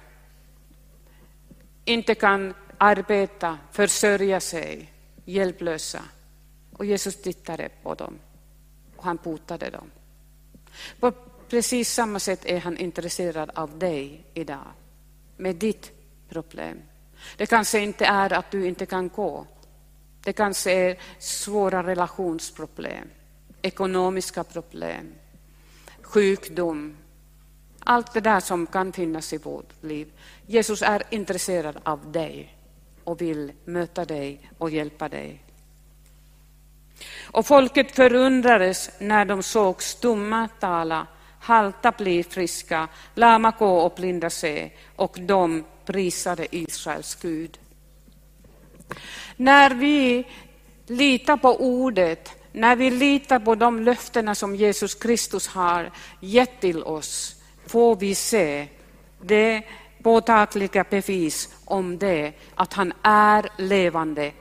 inte 1.85 2.15
kan 2.15 2.53
arbeta, 2.77 3.57
försörja 3.71 4.39
sig, 4.39 4.93
hjälplösa. 5.25 6.03
Och 6.77 6.85
Jesus 6.85 7.21
tittade 7.21 7.69
på 7.83 7.95
dem 7.95 8.19
och 8.95 9.03
han 9.03 9.19
botade 9.23 9.69
dem. 9.69 9.91
På 10.99 11.11
precis 11.49 11.93
samma 11.93 12.19
sätt 12.19 12.45
är 12.45 12.59
han 12.59 12.77
intresserad 12.77 13.51
av 13.55 13.79
dig 13.79 14.23
idag, 14.33 14.65
med 15.37 15.55
ditt 15.55 15.91
problem. 16.29 16.81
Det 17.37 17.45
kanske 17.45 17.79
inte 17.79 18.05
är 18.05 18.33
att 18.33 18.51
du 18.51 18.67
inte 18.67 18.85
kan 18.85 19.09
gå. 19.09 19.47
Det 20.23 20.33
kanske 20.33 20.71
är 20.71 20.97
svåra 21.19 21.83
relationsproblem, 21.83 23.09
ekonomiska 23.61 24.43
problem, 24.43 25.13
sjukdom, 26.01 26.97
allt 27.79 28.13
det 28.13 28.21
där 28.21 28.39
som 28.39 28.67
kan 28.67 28.93
finnas 28.93 29.33
i 29.33 29.37
vårt 29.37 29.83
liv. 29.83 30.11
Jesus 30.45 30.81
är 30.81 31.03
intresserad 31.09 31.79
av 31.83 32.11
dig 32.11 32.55
och 33.03 33.21
vill 33.21 33.51
möta 33.65 34.05
dig 34.05 34.51
och 34.57 34.69
hjälpa 34.69 35.09
dig. 35.09 35.43
Och 37.31 37.45
folket 37.45 37.95
förundrades 37.95 38.89
när 38.99 39.25
de 39.25 39.43
såg 39.43 39.83
stumma 39.83 40.47
tala, 40.59 41.07
halta 41.39 41.91
bli 41.91 42.23
friska, 42.23 42.87
lama 43.15 43.53
gå 43.59 43.79
och 43.79 43.93
blinda 43.95 44.29
se, 44.29 44.71
och 44.95 45.17
de 45.21 45.63
prisade 45.89 46.55
Israels 46.55 47.15
Gud. 47.15 47.59
När 49.35 49.69
vi 49.69 50.27
litar 50.87 51.37
på 51.37 51.55
ordet, 51.59 52.31
när 52.51 52.75
vi 52.75 52.91
litar 52.91 53.39
på 53.39 53.55
de 53.55 53.79
löftena 53.83 54.35
som 54.35 54.55
Jesus 54.55 54.95
Kristus 54.95 55.47
har 55.47 55.91
gett 56.19 56.61
till 56.61 56.83
oss, 56.83 57.35
får 57.67 57.95
vi 57.95 58.15
se 58.15 58.67
det 59.21 59.63
påtagliga 60.03 60.85
bevis 60.89 61.49
om 61.65 61.97
det, 61.97 62.33
att 62.55 62.73
han 62.73 62.93
är 63.03 63.49
levande 63.57 64.31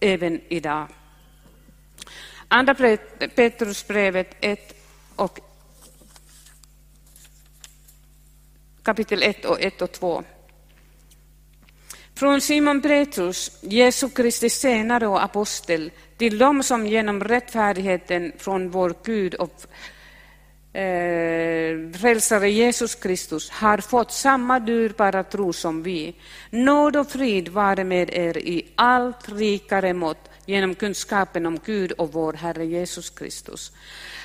även 0.00 0.40
idag. 0.48 0.86
Andra 2.48 2.74
Petrusbrevet 3.34 4.36
1 4.40 4.74
och 5.16 5.40
kapitel 8.82 9.22
1 9.22 9.44
och 9.44 9.60
1 9.60 9.82
och 9.82 9.92
2. 9.92 10.24
Från 12.14 12.40
Simon 12.40 12.82
Petrus, 12.82 13.58
Jesu 13.60 14.08
Kristi 14.08 14.50
senare 14.50 15.06
och 15.06 15.24
apostel, 15.24 15.90
till 16.16 16.38
dem 16.38 16.62
som 16.62 16.86
genom 16.86 17.24
rättfärdigheten 17.24 18.32
från 18.38 18.70
vår 18.70 18.94
Gud 19.04 19.34
och 19.34 19.66
eh, 20.76 21.90
frälsare 21.92 22.50
Jesus 22.50 22.94
Kristus 22.94 23.50
har 23.50 23.78
fått 23.78 24.12
samma 24.12 24.60
dyrbara 24.60 25.24
tro 25.24 25.52
som 25.52 25.82
vi. 25.82 26.14
Nåd 26.50 26.96
och 26.96 27.10
frid 27.10 27.48
vare 27.48 27.84
med 27.84 28.10
er 28.10 28.38
i 28.38 28.66
allt 28.74 29.28
rikare 29.28 29.94
mått 29.94 30.30
genom 30.46 30.74
kunskapen 30.74 31.46
om 31.46 31.58
Gud 31.64 31.92
och 31.92 32.12
vår 32.12 32.32
Herre 32.32 32.66
Jesus 32.66 33.10
Kristus. 33.10 33.72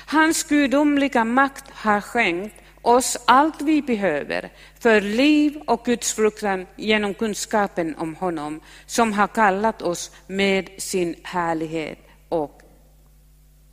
Hans 0.06 0.44
gudomliga 0.44 1.24
makt 1.24 1.70
har 1.70 2.00
skänkt 2.00 2.54
oss 2.82 3.16
allt 3.24 3.62
vi 3.62 3.82
behöver 3.82 4.50
för 4.80 5.00
liv 5.00 5.62
och 5.66 5.84
Guds 5.84 6.12
fruktan 6.12 6.66
genom 6.76 7.14
kunskapen 7.14 7.96
om 7.96 8.14
honom 8.14 8.60
som 8.86 9.12
har 9.12 9.26
kallat 9.26 9.82
oss 9.82 10.10
med 10.26 10.70
sin 10.78 11.16
härlighet 11.22 11.98
och 12.28 12.62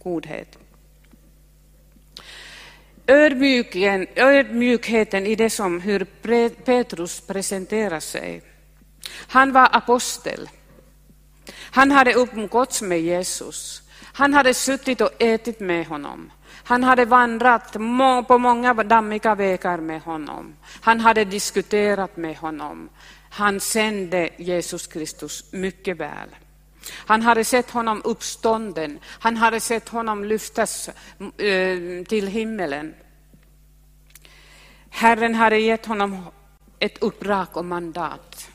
godhet. 0.04 0.58
Ödmjuken, 3.08 4.08
ödmjukheten 4.16 5.28
i 5.28 5.36
det 5.36 5.50
som 5.50 5.82
hur 5.82 6.06
Petrus 6.66 7.22
presenterar 7.22 8.00
sig. 8.00 8.42
Han 9.28 9.52
var 9.52 9.70
apostel. 9.72 10.50
Han 11.54 11.92
hade 11.92 12.14
umgåtts 12.14 12.82
med 12.82 13.02
Jesus. 13.02 13.82
Han 14.02 14.34
hade 14.34 14.54
suttit 14.54 15.02
och 15.02 15.12
ätit 15.20 15.60
med 15.60 15.86
honom. 15.86 16.32
Han 16.66 16.84
hade 16.84 17.06
vandrat 17.06 17.74
på 18.28 18.38
många 18.38 18.74
dammiga 18.74 19.36
vägar 19.36 19.78
med 19.78 20.02
honom. 20.02 20.56
Han 20.82 21.00
hade 21.00 21.26
diskuterat 21.26 22.18
med 22.18 22.38
honom. 22.38 22.90
Han 23.30 23.60
kände 23.60 24.30
Jesus 24.38 24.88
Kristus 24.88 25.52
mycket 25.52 25.98
väl. 25.98 26.30
Han 26.92 27.22
hade 27.22 27.44
sett 27.44 27.72
honom 27.72 28.02
uppstånden, 28.04 29.00
han 29.20 29.38
hade 29.38 29.60
sett 29.60 29.90
honom 29.90 30.24
lyftas 30.24 30.90
eh, 31.38 32.04
till 32.08 32.28
himmelen. 32.28 32.94
Herren 34.90 35.36
hade 35.36 35.58
gett 35.58 35.86
honom 35.86 36.26
ett 36.80 36.98
uppdrag 36.98 37.48
och 37.54 37.66
mandat. 37.66 38.50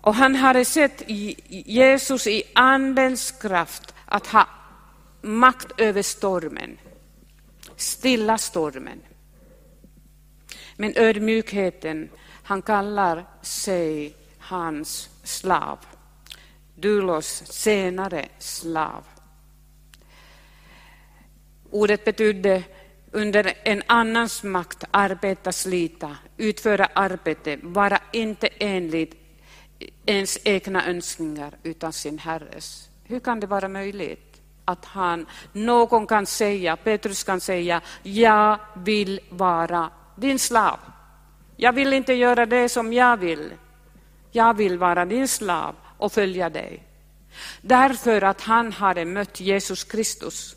Och 0.00 0.14
han 0.14 0.34
hade 0.34 0.64
sett 0.64 1.02
Jesus 1.48 2.26
i 2.26 2.42
Andens 2.54 3.30
kraft 3.30 3.94
att 4.06 4.26
ha 4.26 4.48
makt 5.24 5.80
över 5.80 6.02
stormen, 6.02 6.78
stilla 7.76 8.38
stormen. 8.38 9.02
Men 10.76 10.92
ödmjukheten, 10.96 12.10
han 12.42 12.62
kallar 12.62 13.24
sig 13.42 14.14
hans 14.38 15.10
slav. 15.22 15.78
Dulos 16.74 17.42
senare 17.46 18.28
slav. 18.38 19.04
Ordet 21.70 22.04
betydde 22.04 22.62
under 23.12 23.52
en 23.64 23.82
annans 23.86 24.42
makt 24.42 24.84
arbeta, 24.90 25.52
slita, 25.52 26.16
utföra 26.36 26.86
arbete, 26.94 27.58
vara 27.62 27.98
inte 28.12 28.48
enligt 28.58 29.14
ens 30.06 30.38
egna 30.44 30.86
önskningar 30.86 31.54
utan 31.62 31.92
sin 31.92 32.18
Herres. 32.18 32.88
Hur 33.04 33.20
kan 33.20 33.40
det 33.40 33.46
vara 33.46 33.68
möjligt 33.68 34.33
att 34.64 34.84
han, 34.84 35.26
någon 35.52 36.06
kan 36.06 36.26
säga, 36.26 36.76
Petrus 36.76 37.24
kan 37.24 37.40
säga, 37.40 37.80
jag 38.02 38.58
vill 38.74 39.20
vara 39.30 39.90
din 40.16 40.38
slav. 40.38 40.78
Jag 41.56 41.72
vill 41.72 41.92
inte 41.92 42.12
göra 42.12 42.46
det 42.46 42.68
som 42.68 42.92
jag 42.92 43.16
vill. 43.16 43.52
Jag 44.32 44.54
vill 44.56 44.78
vara 44.78 45.04
din 45.04 45.28
slav 45.28 45.74
och 45.98 46.12
följa 46.12 46.50
dig. 46.50 46.82
Därför 47.60 48.22
att 48.22 48.40
han 48.40 48.72
hade 48.72 49.04
mött 49.04 49.40
Jesus 49.40 49.84
Kristus. 49.84 50.56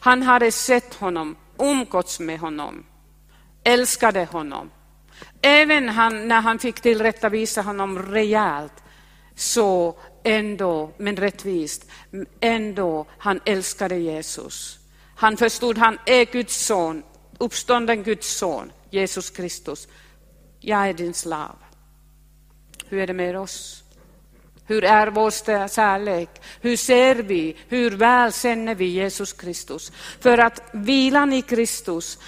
Han 0.00 0.22
hade 0.22 0.52
sett 0.52 0.94
honom, 0.94 1.36
umgåtts 1.58 2.20
med 2.20 2.38
honom, 2.38 2.84
älskade 3.64 4.24
honom. 4.24 4.70
Även 5.42 5.88
han, 5.88 6.28
när 6.28 6.40
han 6.40 6.58
fick 6.58 6.80
tillrättavisa 6.80 7.62
honom 7.62 7.98
rejält, 7.98 8.72
så 9.34 9.98
ändå, 10.24 10.90
men 10.96 11.16
rättvist, 11.16 11.86
ändå 12.40 13.06
han 13.18 13.40
älskade 13.44 13.96
Jesus. 13.96 14.78
Han 15.16 15.36
förstod 15.36 15.78
han 15.78 15.98
är 16.06 16.24
Guds 16.24 16.66
son, 16.66 17.02
uppstånden 17.38 18.02
Guds 18.02 18.36
son, 18.36 18.72
Jesus 18.90 19.30
Kristus. 19.30 19.88
Jag 20.60 20.88
är 20.88 20.92
din 20.92 21.14
slav. 21.14 21.56
Hur 22.88 23.00
är 23.00 23.06
det 23.06 23.12
med 23.12 23.36
oss? 23.36 23.84
Hur 24.66 24.84
är 24.84 25.06
vår 25.06 25.30
kärlek? 25.68 26.28
Hur 26.60 26.76
ser 26.76 27.14
vi? 27.14 27.56
Hur 27.68 27.90
väl 27.90 28.32
känner 28.32 28.74
vi 28.74 28.84
Jesus 28.84 29.32
Kristus? 29.32 29.92
För 30.20 30.38
att 30.38 30.62
vilan 30.72 31.32
i 31.32 31.42
Kristus, 31.42 32.18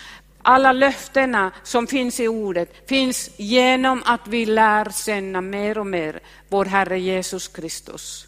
alla 0.43 0.73
löftena 0.73 1.53
som 1.63 1.87
finns 1.87 2.21
i 2.21 2.29
ordet 2.29 2.89
finns 2.89 3.31
genom 3.37 4.03
att 4.07 4.29
vi 4.29 4.47
lär 4.47 5.05
känna 5.05 5.41
mer 5.41 5.79
och 5.79 5.87
mer 5.87 6.21
vår 6.49 6.65
Herre 6.65 7.01
Jesus 7.01 7.49
Kristus. 7.49 8.27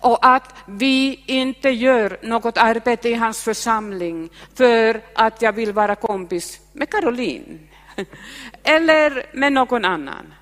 Och 0.00 0.26
att 0.26 0.54
vi 0.66 1.24
inte 1.26 1.70
gör 1.70 2.18
något 2.22 2.58
arbete 2.58 3.08
i 3.08 3.14
hans 3.14 3.42
församling 3.42 4.30
för 4.54 5.00
att 5.14 5.42
jag 5.42 5.52
vill 5.52 5.72
vara 5.72 5.94
kompis 5.94 6.60
med 6.72 6.90
Caroline 6.90 7.68
eller 8.62 9.26
med 9.32 9.52
någon 9.52 9.84
annan. 9.84 10.34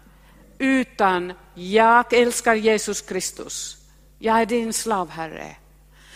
Utan 0.58 1.32
jag 1.54 2.12
älskar 2.12 2.54
Jesus 2.54 3.02
Kristus. 3.02 3.76
Jag 4.18 4.40
är 4.40 4.46
din 4.46 4.72
slav, 4.72 5.10
Herre. 5.10 5.56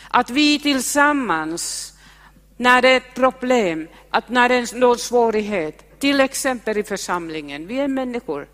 Att 0.09 0.31
vi 0.31 0.59
tillsammans, 0.61 1.95
när 2.59 2.83
det 2.83 2.89
är 2.89 2.97
ett 2.97 3.15
problem, 3.15 3.89
att 4.11 4.29
när 4.29 4.49
det 4.49 4.55
är 4.55 4.79
någon 4.79 4.99
svårighet, 4.99 6.01
till 6.01 6.21
exempel 6.21 6.79
i 6.79 6.83
församlingen, 6.83 7.67
vi 7.67 7.81
är 7.81 7.89
människor, 7.89 8.49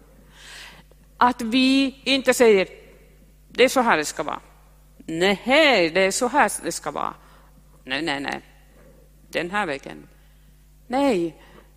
att 1.16 1.42
vi 1.42 2.00
inte 2.04 2.34
säger 2.34 2.68
det 3.48 3.64
är 3.64 3.68
så 3.68 3.80
här 3.80 3.96
det 3.96 4.04
ska 4.04 4.22
vara. 4.22 4.40
Nej, 4.96 5.90
det 5.94 6.00
är 6.00 6.10
så 6.10 6.28
här 6.28 6.52
det 6.62 6.72
ska 6.72 6.90
vara. 6.90 7.14
Nej, 7.84 8.02
nej, 8.02 8.20
nej. 8.20 8.40
Den 9.28 9.50
här 9.50 9.66
vägen. 9.66 10.08
Nej, 10.86 11.36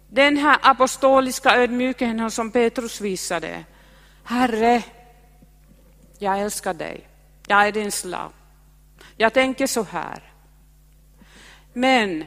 den 0.09 0.37
här 0.37 0.59
apostoliska 0.61 1.55
ödmjukheten 1.55 2.31
som 2.31 2.51
Petrus 2.51 3.01
visade. 3.01 3.63
Herre, 4.23 4.83
jag 6.19 6.39
älskar 6.39 6.73
dig. 6.73 7.07
Jag 7.47 7.67
är 7.67 7.71
din 7.71 7.91
slav. 7.91 8.31
Jag 9.17 9.33
tänker 9.33 9.67
så 9.67 9.83
här. 9.83 10.23
Men 11.77 12.23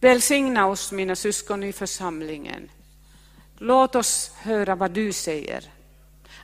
välsigna 0.00 0.66
oss, 0.66 0.92
mina 0.92 1.16
syskon 1.16 1.62
i 1.62 1.72
församlingen. 1.72 2.70
Låt 3.58 3.94
oss 3.94 4.32
höra 4.42 4.74
vad 4.74 4.90
du 4.90 5.12
säger. 5.12 5.64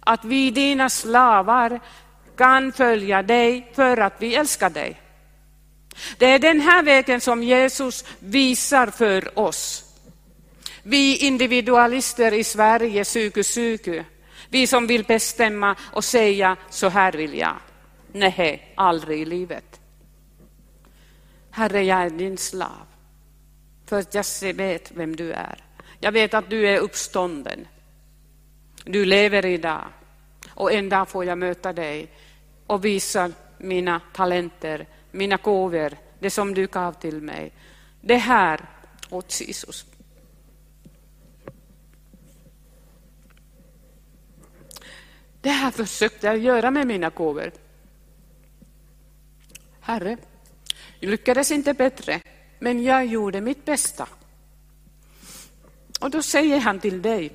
Att 0.01 0.25
vi, 0.25 0.51
dina 0.51 0.91
slavar, 0.91 1.81
kan 2.37 2.73
följa 2.73 3.23
dig 3.23 3.73
för 3.75 3.97
att 3.97 4.13
vi 4.19 4.35
älskar 4.35 4.71
dig. 4.71 5.01
Det 6.19 6.27
är 6.27 6.39
den 6.39 6.61
här 6.61 6.83
vägen 6.83 7.21
som 7.21 7.43
Jesus 7.43 8.05
visar 8.19 8.87
för 8.87 9.39
oss. 9.39 9.85
Vi 10.83 11.17
individualister 11.17 12.35
i 12.35 12.45
Sverige, 12.45 13.05
2020, 13.05 14.05
vi 14.49 14.67
som 14.67 14.87
vill 14.87 15.05
bestämma 15.05 15.77
och 15.93 16.05
säga 16.05 16.57
så 16.71 16.89
här 16.89 17.13
vill 17.13 17.39
jag. 17.39 17.57
Nej, 18.13 18.73
aldrig 18.77 19.21
i 19.21 19.25
livet. 19.25 19.81
Herre, 21.57 21.83
jag 21.83 22.03
är 22.03 22.11
din 22.11 22.39
slav. 22.39 22.87
För 23.87 23.99
att 23.99 24.15
jag 24.15 24.55
vet 24.55 24.93
vem 24.93 25.17
du 25.17 25.33
är. 25.33 25.65
Jag 26.01 26.13
vet 26.13 26.35
att 26.35 26.51
du 26.51 26.69
är 26.69 26.79
uppstånden. 26.79 27.67
Du 28.85 29.05
lever 29.05 29.47
idag. 29.47 29.85
Och 30.51 30.73
en 30.73 30.89
dag 30.89 31.09
får 31.09 31.25
jag 31.25 31.39
möta 31.39 31.73
dig 31.73 32.11
och 32.67 32.85
visa 32.85 33.33
mina 33.59 34.01
talenter, 34.15 34.87
mina 35.11 35.37
gåvor, 35.37 35.97
det 36.19 36.31
som 36.31 36.55
du 36.55 36.67
gav 36.67 36.93
till 36.93 37.21
mig. 37.21 37.53
Det 38.01 38.17
här 38.17 38.61
åt 39.11 39.41
Jesus. 39.41 39.87
Det 45.41 45.51
här 45.51 45.71
försökte 45.71 46.27
jag 46.27 46.39
göra 46.39 46.71
med 46.71 46.87
mina 46.87 47.09
gåvor. 47.09 47.53
Herre, 49.81 50.17
lyckades 51.07 51.51
inte 51.51 51.75
bättre, 51.75 52.21
men 52.59 52.83
jag 52.83 53.07
gjorde 53.07 53.41
mitt 53.41 53.65
bästa. 53.65 54.09
Och 56.01 56.11
då 56.11 56.23
säger 56.23 56.61
han 56.61 56.81
till 56.81 57.03
dig, 57.03 57.33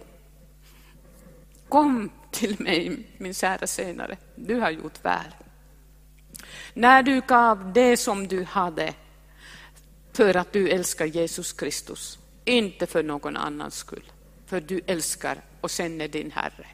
kom 1.70 2.12
till 2.32 2.60
mig 2.60 3.08
min 3.18 3.34
kära 3.34 3.68
senare, 3.68 4.18
du 4.36 4.56
har 4.56 4.70
gjort 4.72 5.06
väl. 5.06 5.36
När 6.74 7.04
du 7.04 7.22
gav 7.22 7.74
det 7.74 7.98
som 7.98 8.28
du 8.28 8.44
hade 8.44 8.94
för 10.14 10.36
att 10.36 10.54
du 10.54 10.70
älskar 10.70 11.06
Jesus 11.06 11.54
Kristus, 11.54 12.20
inte 12.46 12.88
för 12.88 13.04
någon 13.04 13.38
annans 13.38 13.76
skull, 13.76 14.12
för 14.46 14.62
du 14.62 14.82
älskar 14.88 15.42
och 15.62 15.70
känner 15.70 16.08
din 16.08 16.32
Herre. 16.32 16.68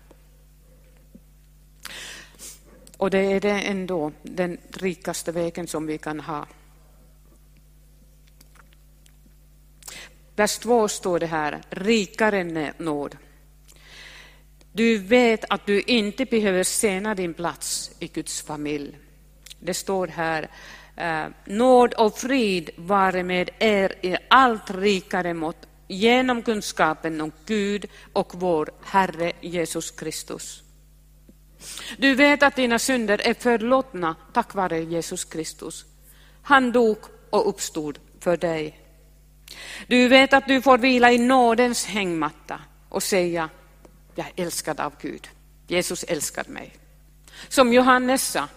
Och 2.98 3.10
det 3.10 3.20
är 3.20 3.40
det 3.40 3.62
ändå 3.62 4.12
den 4.22 4.58
rikaste 4.70 5.32
vägen 5.32 5.68
som 5.68 5.86
vi 5.86 5.98
kan 5.98 6.20
ha. 6.20 6.48
Vers 10.38 10.58
2 10.58 10.88
står 10.88 11.20
det 11.20 11.26
här, 11.26 11.62
rikare 11.70 12.74
nåd. 12.78 13.18
Du 14.72 14.98
vet 14.98 15.46
att 15.50 15.66
du 15.66 15.82
inte 15.82 16.26
behöver 16.26 16.64
sena 16.64 17.16
din 17.16 17.34
plats 17.34 17.92
i 18.00 18.08
Guds 18.08 18.42
familj. 18.42 18.98
Det 19.60 19.74
står 19.74 20.08
här, 20.08 20.50
eh, 20.96 21.26
nåd 21.46 21.94
och 21.94 22.18
frid 22.18 22.70
vare 22.76 23.24
med 23.24 23.50
er 23.60 23.96
i 24.02 24.18
allt 24.30 24.70
rikare 24.70 25.34
mått 25.34 25.68
genom 25.88 26.42
kunskapen 26.42 27.22
om 27.22 27.32
Gud 27.46 27.86
och 28.14 28.32
vår 28.36 28.70
Herre 28.84 29.32
Jesus 29.42 29.92
Kristus. 29.92 30.64
Du 31.98 32.16
vet 32.16 32.44
att 32.44 32.56
dina 32.56 32.80
synder 32.80 33.22
är 33.24 33.34
förlåtna 33.34 34.16
tack 34.34 34.54
vare 34.54 34.80
Jesus 34.84 35.26
Kristus. 35.26 35.86
Han 36.42 36.72
dog 36.72 36.98
och 37.30 37.50
uppstod 37.50 38.00
för 38.20 38.38
dig. 38.38 38.87
Du 39.88 40.08
vet 40.08 40.34
att 40.34 40.48
du 40.48 40.62
får 40.62 40.78
vila 40.78 41.12
i 41.12 41.18
nådens 41.18 41.86
hängmatta 41.86 42.60
och 42.90 43.04
säga, 43.04 43.50
jag 44.16 44.26
är 44.36 44.44
älskad 44.44 44.80
av 44.80 44.94
Gud. 45.02 45.28
Jesus 45.68 46.04
älskar 46.04 46.46
mig. 46.48 46.76
Som 47.48 47.74
Johannes 47.74 48.28
sa, 48.28 48.48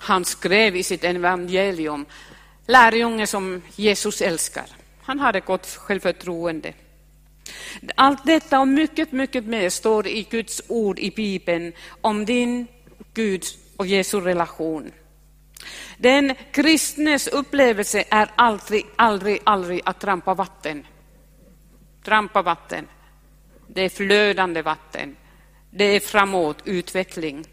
han 0.00 0.24
skrev 0.24 0.76
i 0.76 0.82
sitt 0.82 1.04
evangelium, 1.04 2.06
lärjunge 2.66 3.26
som 3.26 3.62
Jesus 3.76 4.22
älskar. 4.22 4.66
Han 5.02 5.20
hade 5.20 5.40
gott 5.40 5.66
självförtroende. 5.66 6.72
Allt 7.94 8.26
detta 8.26 8.60
och 8.60 8.68
mycket, 8.68 9.12
mycket 9.12 9.44
mer 9.44 9.70
står 9.70 10.06
i 10.06 10.22
Guds 10.30 10.62
ord 10.68 10.98
i 10.98 11.10
Bibeln 11.10 11.72
om 12.00 12.24
din 12.24 12.66
Guds 13.14 13.58
och 13.76 13.86
Jesu 13.86 14.20
relation. 14.20 14.92
Den 15.98 16.34
kristnes 16.52 17.26
upplevelse 17.26 18.04
är 18.10 18.30
aldrig, 18.36 18.86
aldrig, 18.96 19.40
aldrig 19.44 19.80
att 19.84 20.00
trampa 20.00 20.34
vatten. 20.34 20.86
Trampa 22.04 22.42
vatten. 22.42 22.88
Det 23.66 23.82
är 23.82 23.88
flödande 23.88 24.62
vatten. 24.62 25.16
Det 25.70 25.84
är 25.84 26.00
framåt, 26.00 26.58
utveckling. 26.64 27.44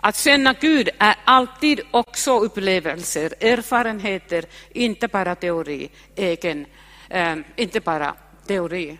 Att 0.00 0.16
känna 0.16 0.52
Gud 0.52 0.88
är 0.98 1.16
alltid 1.24 1.80
också 1.90 2.38
upplevelser, 2.38 3.34
erfarenheter, 3.40 4.44
inte 4.70 5.08
bara 5.08 5.34
teori, 5.34 5.90
egen, 6.16 6.66
eh, 7.08 7.36
inte 7.56 7.80
bara 7.80 8.14
teori. 8.46 8.98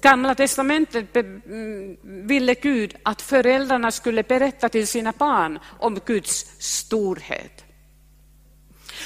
Gamla 0.00 0.34
testamentet 0.34 1.16
mm, 1.16 1.96
ville 2.26 2.54
Gud 2.54 2.96
att 3.02 3.22
föräldrarna 3.22 3.90
skulle 3.90 4.22
berätta 4.22 4.68
till 4.68 4.86
sina 4.86 5.12
barn 5.18 5.58
om 5.78 6.00
Guds 6.06 6.46
storhet. 6.58 7.64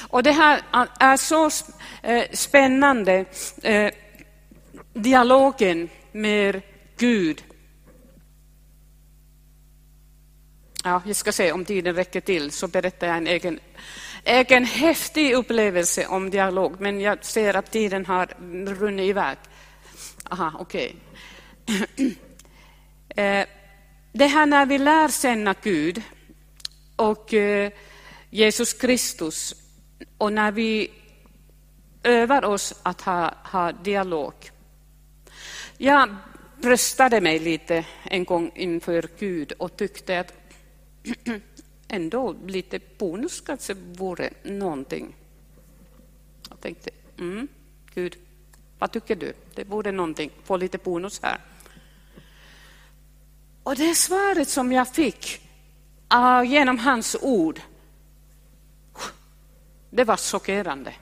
Och 0.09 0.23
det 0.23 0.33
här 0.33 0.61
är 1.01 1.17
så 1.17 1.51
eh, 2.03 2.25
spännande, 2.33 3.25
eh, 3.63 3.91
dialogen 4.95 5.89
med 6.13 6.63
Gud. 6.97 7.45
Ja, 10.85 11.03
jag 11.07 11.17
ska 11.17 11.33
se 11.33 11.53
om 11.53 11.65
tiden 11.65 11.95
räcker 11.95 12.21
till, 12.21 12.51
så 12.51 12.69
berättar 12.69 13.07
jag 13.07 13.17
en 13.17 13.27
egen 13.27 13.61
egen 14.25 14.65
häftig 14.65 15.35
upplevelse 15.35 16.07
om 16.07 16.31
dialog, 16.31 16.81
men 16.81 17.01
jag 17.01 17.25
ser 17.25 17.57
att 17.57 17.71
tiden 17.71 18.07
har 18.07 18.27
runnit 18.75 19.11
iväg. 19.11 19.39
Aha, 20.33 20.53
okej. 20.59 20.97
Okay. 21.67 22.15
Eh, 23.17 23.47
det 24.13 24.27
här 24.27 24.47
när 24.47 24.67
vi 24.67 24.79
lär 24.79 25.09
känna 25.09 25.55
Gud 25.63 26.03
och 26.97 27.35
eh, 27.35 27.73
Jesus 28.31 28.73
Kristus 28.73 29.55
och 30.19 30.33
när 30.33 30.53
vi 30.53 30.91
övar 32.03 32.45
oss 32.45 32.75
att 32.83 33.01
ha, 33.01 33.35
ha 33.45 33.73
dialog. 33.73 34.35
Jag 35.79 36.17
bröstade 36.61 37.21
mig 37.21 37.39
lite 37.39 37.87
en 38.05 38.25
gång 38.25 38.53
inför 38.55 39.09
Gud 39.19 39.53
och 39.53 39.77
tyckte 39.77 40.21
att 40.21 40.33
ändå 41.89 42.37
lite 42.47 42.81
bonus 42.99 43.41
kanske 43.41 43.75
vore 43.75 44.31
någonting. 44.43 45.15
Jag 46.49 46.61
tänkte, 46.61 46.91
mm, 47.19 47.49
Gud, 47.95 48.17
vad 48.83 48.93
tycker 48.93 49.17
du? 49.17 49.33
Det 49.55 49.65
vore 49.65 49.93
någonting, 49.93 50.31
få 50.45 50.57
lite 50.57 50.79
bonus 50.79 51.21
här. 51.23 51.39
Och 53.63 53.77
det 53.77 53.95
svaret 53.95 54.49
som 54.49 54.73
jag 54.73 54.89
fick 54.89 55.49
uh, 56.15 56.51
genom 56.51 56.79
hans 56.79 57.17
ord, 57.21 57.61
det 59.91 60.05
var 60.05 60.17
chockerande. 60.17 60.95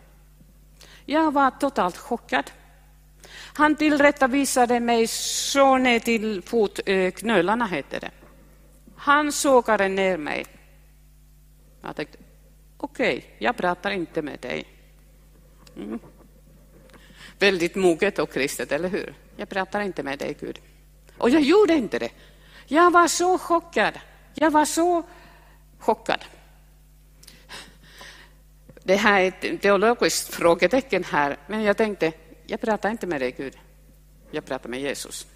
Jag 1.04 1.32
var 1.32 1.50
totalt 1.50 1.96
chockad. 1.96 2.50
Han 3.54 3.76
tillrättavisade 3.76 4.80
mig 4.80 5.06
så 5.06 5.78
ner 5.78 5.98
till 5.98 6.42
fotknölarna, 6.42 7.66
heter 7.66 8.00
det. 8.00 8.10
Han 8.96 9.32
sågade 9.32 9.88
ner 9.88 10.16
mig. 10.16 10.46
Jag 11.82 11.96
tänkte, 11.96 12.18
okej, 12.76 13.16
okay, 13.18 13.30
jag 13.38 13.56
pratar 13.56 13.90
inte 13.90 14.22
med 14.22 14.40
dig. 14.40 14.64
Mm. 15.76 15.98
Väldigt 17.40 17.74
moget 17.74 18.18
och 18.18 18.32
kristet, 18.32 18.72
eller 18.72 18.88
hur? 18.88 19.14
Jag 19.36 19.48
pratar 19.48 19.80
inte 19.80 20.02
med 20.02 20.18
dig, 20.18 20.36
Gud. 20.40 20.58
Och 21.18 21.30
jag 21.30 21.42
gjorde 21.42 21.74
inte 21.74 21.98
det. 21.98 22.10
Jag 22.66 22.90
var 22.90 23.08
så 23.08 23.38
chockad. 23.38 23.98
Jag 24.34 24.50
var 24.50 24.64
så 24.64 25.02
chockad. 25.78 26.24
Det 28.82 28.96
här 28.96 29.20
är 29.20 29.28
ett 29.28 29.62
teologiskt 29.62 30.34
frågetecken 30.34 31.04
här, 31.04 31.36
men 31.46 31.62
jag 31.62 31.76
tänkte, 31.76 32.12
jag 32.46 32.60
pratar 32.60 32.90
inte 32.90 33.06
med 33.06 33.20
dig, 33.20 33.34
Gud. 33.36 33.58
Jag 34.30 34.44
pratar 34.44 34.68
med 34.68 34.80
Jesus. 34.80 35.26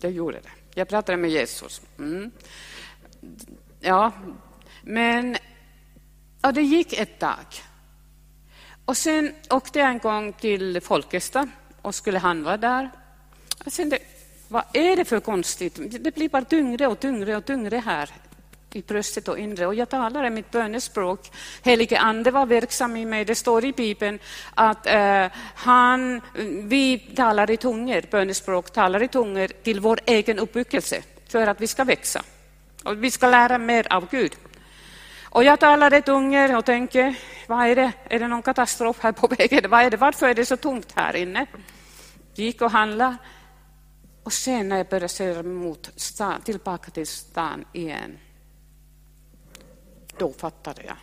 Jag 0.00 0.12
gjorde 0.12 0.40
det. 0.40 0.50
Jag 0.74 0.88
pratade 0.88 1.18
med 1.18 1.30
Jesus. 1.30 1.82
Mm. 1.98 2.30
Ja, 3.80 4.12
men 4.82 5.36
Ja, 6.42 6.52
det 6.52 6.62
gick 6.62 6.92
ett 6.92 7.18
tag. 7.18 7.46
Och 8.88 8.96
sen 8.96 9.34
åkte 9.50 9.78
jag 9.78 9.88
en 9.88 9.98
gång 9.98 10.32
till 10.32 10.80
Folkesta 10.80 11.48
och 11.82 11.94
skulle 11.94 12.18
handla 12.18 12.56
där. 12.56 12.90
Jag 13.64 13.72
kände, 13.72 13.98
vad 14.48 14.64
är 14.72 14.96
det 14.96 15.04
för 15.04 15.20
konstigt? 15.20 15.78
Det 16.00 16.14
blir 16.14 16.28
bara 16.28 16.44
tyngre 16.44 16.86
och 16.86 17.00
tyngre 17.00 17.36
och 17.36 17.44
tyngre 17.44 17.76
här 17.76 18.10
i 18.72 18.82
bröstet 18.82 19.28
och 19.28 19.38
inre. 19.38 19.66
Och 19.66 19.74
jag 19.74 19.88
talade 19.88 20.30
mitt 20.30 20.50
bönespråk. 20.50 21.30
Helige 21.62 21.98
Ande 21.98 22.30
var 22.30 22.46
verksam 22.46 22.96
i 22.96 23.04
mig. 23.04 23.24
Det 23.24 23.34
står 23.34 23.64
i 23.64 23.72
Bibeln 23.72 24.18
att 24.54 24.86
eh, 24.86 25.26
han, 25.54 26.20
vi 26.62 26.98
talar 26.98 27.50
i 27.50 27.56
tungor, 27.56 28.02
bönespråk 28.10 28.72
talar 28.72 29.02
i 29.02 29.08
tungor 29.08 29.48
till 29.62 29.80
vår 29.80 30.00
egen 30.06 30.38
uppbyggelse 30.38 31.02
för 31.28 31.46
att 31.46 31.60
vi 31.60 31.66
ska 31.66 31.84
växa. 31.84 32.22
Och 32.84 33.04
vi 33.04 33.10
ska 33.10 33.28
lära 33.28 33.58
mer 33.58 33.92
av 33.92 34.08
Gud. 34.10 34.32
Och 35.30 35.44
jag 35.44 35.60
talar 35.60 35.90
ett 35.90 36.08
unger 36.08 36.56
och 36.56 36.64
tänker, 36.64 37.18
vad 37.46 37.66
är 37.66 37.76
det? 37.76 37.92
Är 38.10 38.18
det 38.18 38.28
någon 38.28 38.42
katastrof 38.42 38.98
här 39.00 39.12
på 39.12 39.26
vägen? 39.26 39.70
Vad 39.70 39.80
är 39.80 39.90
det? 39.90 39.96
Varför 39.96 40.28
är 40.28 40.34
det 40.34 40.46
så 40.46 40.56
tomt 40.56 40.92
här 40.96 41.16
inne? 41.16 41.46
Gick 42.34 42.62
och 42.62 42.70
handlade. 42.70 43.16
Och 44.22 44.32
sen 44.32 44.68
när 44.68 44.76
jag 44.76 44.88
började 44.88 45.08
se 45.08 45.42
mot 45.42 45.90
stan, 45.96 46.42
tillbaka 46.42 46.90
till 46.90 47.06
stan 47.06 47.64
igen, 47.72 48.18
då 50.18 50.32
fattade 50.32 50.82
jag. 50.86 50.96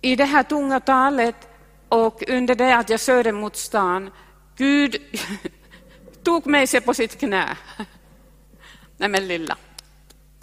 I 0.00 0.16
det 0.16 0.24
här 0.24 0.42
tunga 0.42 0.80
talet 0.80 1.48
Och 1.88 2.22
under 2.28 2.54
det 2.54 2.76
att 2.76 2.90
jag 2.90 3.00
körde 3.00 3.32
mot 3.32 3.56
stan, 3.56 4.10
Gud 4.56 4.96
tog 6.22 6.46
mig 6.46 6.66
sig 6.66 6.80
på 6.80 6.94
sitt 6.94 7.18
knä. 7.18 7.56
Nej 8.96 9.08
men 9.08 9.28
lilla 9.28 9.56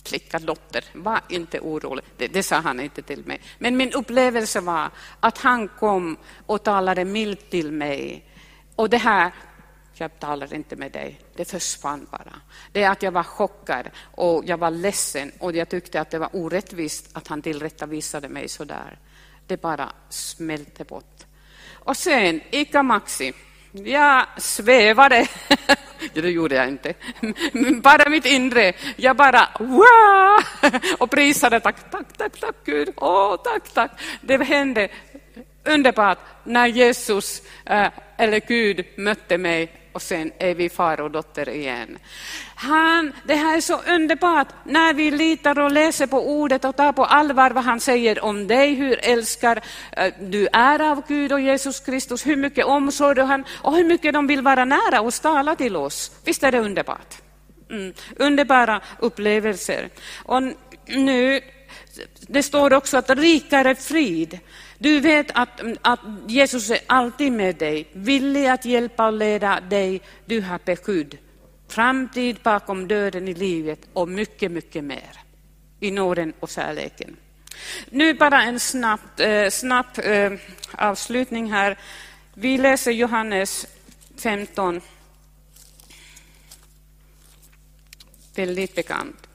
flicka, 0.07 0.39
dotter, 0.39 0.83
var 0.93 1.21
inte 1.29 1.59
orolig. 1.59 2.05
Det, 2.17 2.27
det, 2.27 2.43
sa 2.43 2.55
han 2.55 2.79
inte 2.79 3.01
till 3.01 3.25
mig. 3.25 3.41
Men 3.59 3.77
min 3.77 3.93
upplevelse 3.93 4.61
var 4.61 4.91
att 5.19 5.37
han 5.37 5.67
kom 5.67 6.17
och 6.45 6.63
talade 6.63 7.05
milt 7.05 7.49
till 7.49 7.71
mig. 7.71 8.29
Och 8.75 8.89
det 8.89 8.97
här, 8.97 9.31
jag 9.93 10.19
talar 10.19 10.53
inte 10.53 10.75
med 10.75 10.91
dig, 10.91 11.21
det 11.35 11.45
försvann 11.45 12.07
bara. 12.11 12.41
Det 12.71 12.83
är 12.83 12.91
att 12.91 13.03
jag 13.03 13.11
var 13.11 13.23
chockad 13.23 13.89
och 14.15 14.43
jag 14.45 14.57
var 14.57 14.71
ledsen 14.71 15.31
och 15.39 15.55
jag 15.55 15.69
tyckte 15.69 16.01
att 16.01 16.11
det 16.11 16.19
var 16.19 16.29
orättvist 16.33 17.09
att 17.13 17.27
han 17.27 17.41
tillrättavisade 17.41 18.29
mig 18.29 18.47
så 18.47 18.63
där. 18.63 18.99
Det 19.47 19.61
bara 19.61 19.89
smälte 20.09 20.83
bort. 20.83 21.23
Och 21.73 21.97
sen, 21.97 22.41
Ica 22.51 22.83
Maxi, 22.83 23.33
jag 23.71 24.25
svävade. 24.37 25.27
det 26.13 26.29
gjorde 26.29 26.55
jag 26.55 26.67
inte. 26.67 26.93
Bara 27.81 28.09
mitt 28.09 28.25
inre. 28.25 28.73
Jag 28.95 29.15
bara 29.15 29.47
wow! 29.59 30.71
och 30.97 31.11
prisade. 31.11 31.59
Tack, 31.59 31.91
tack, 31.91 32.17
tack, 32.17 32.39
tack 32.39 32.55
Gud. 32.65 32.89
Åh, 32.95 33.35
tack, 33.43 33.73
tack. 33.73 33.91
Det 34.21 34.43
hände 34.43 34.89
underbart 35.67 36.19
när 36.43 36.67
Jesus 36.67 37.41
eh, 37.65 37.87
eller 38.17 38.39
Gud 38.47 38.85
mötte 38.95 39.37
mig 39.37 39.71
och 39.97 40.01
sen 40.01 40.31
är 40.37 40.55
vi 40.55 40.69
far 40.69 41.01
och 41.01 41.11
dotter 41.11 41.49
igen. 41.49 41.97
Han, 42.55 43.13
det 43.23 43.35
här 43.35 43.57
är 43.57 43.61
så 43.61 43.81
underbart 43.87 44.47
när 44.63 44.93
vi 44.93 45.11
litar 45.11 45.59
och 45.59 45.71
läser 45.71 46.07
på 46.07 46.29
ordet 46.29 46.65
och 46.65 46.75
tar 46.75 46.91
på 46.93 47.05
allvar 47.05 47.51
vad 47.51 47.63
han 47.63 47.79
säger 47.79 48.23
om 48.23 48.47
dig, 48.47 48.73
hur 48.73 48.99
älskar 49.01 49.61
eh, 49.91 50.13
du 50.19 50.47
är 50.53 50.91
av 50.91 51.03
Gud 51.07 51.31
och 51.33 51.39
Jesus 51.39 51.79
Kristus, 51.79 52.27
hur 52.27 52.35
mycket 52.35 52.65
omsorg 52.65 53.15
du 53.15 53.21
har 53.21 53.43
och 53.61 53.75
hur 53.75 53.83
mycket 53.83 54.13
de 54.13 54.27
vill 54.27 54.41
vara 54.41 54.65
nära 54.65 55.01
och 55.01 55.13
tala 55.13 55.55
till 55.55 55.75
oss. 55.75 56.11
Visst 56.25 56.43
är 56.43 56.51
det 56.51 56.59
underbart? 56.59 57.15
Mm. 57.69 57.93
Underbara 58.15 58.81
upplevelser. 58.99 59.89
Och 60.25 60.43
nu, 60.85 61.41
det 62.27 62.43
står 62.43 62.73
också 62.73 62.97
att 62.97 63.09
rikare 63.09 63.75
frid 63.75 64.39
du 64.77 64.99
vet 64.99 65.27
att, 65.33 65.61
att 65.81 65.99
Jesus 66.27 66.69
är 66.69 66.79
alltid 66.87 67.31
med 67.31 67.55
dig, 67.55 67.87
villig 67.93 68.47
att 68.47 68.65
hjälpa 68.65 69.07
och 69.07 69.13
leda 69.13 69.59
dig. 69.59 70.01
Du 70.25 70.41
har 70.41 70.59
beskydd, 70.65 71.17
framtid 71.67 72.37
bakom 72.43 72.87
döden 72.87 73.27
i 73.27 73.33
livet 73.33 73.79
och 73.93 74.09
mycket, 74.09 74.51
mycket 74.51 74.83
mer 74.83 75.11
i 75.79 75.91
nåden 75.91 76.33
och 76.39 76.49
kärleken. 76.49 77.15
Nu 77.89 78.13
bara 78.13 78.43
en 78.43 78.59
snabb, 78.59 78.99
eh, 79.17 79.49
snabb 79.49 79.85
eh, 80.03 80.31
avslutning 80.71 81.51
här. 81.51 81.77
Vi 82.33 82.57
läser 82.57 82.91
Johannes 82.91 83.67
15. 84.17 84.81
Väldigt 88.35 88.75
bekant 88.75 89.26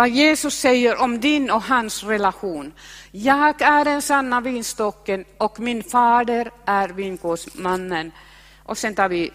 vad 0.00 0.08
Jesus 0.08 0.54
säger 0.54 1.02
om 1.02 1.20
din 1.20 1.50
och 1.50 1.62
hans 1.62 2.04
relation. 2.04 2.72
Jag 3.12 3.62
är 3.62 3.84
den 3.84 4.02
sanna 4.02 4.40
vinstocken 4.40 5.24
och 5.38 5.60
min 5.60 5.82
fader 5.82 6.50
är 6.64 6.88
vingårdsmannen. 6.88 8.12
Och 8.64 8.78
sen 8.78 8.94
tar 8.94 9.08
vi 9.08 9.30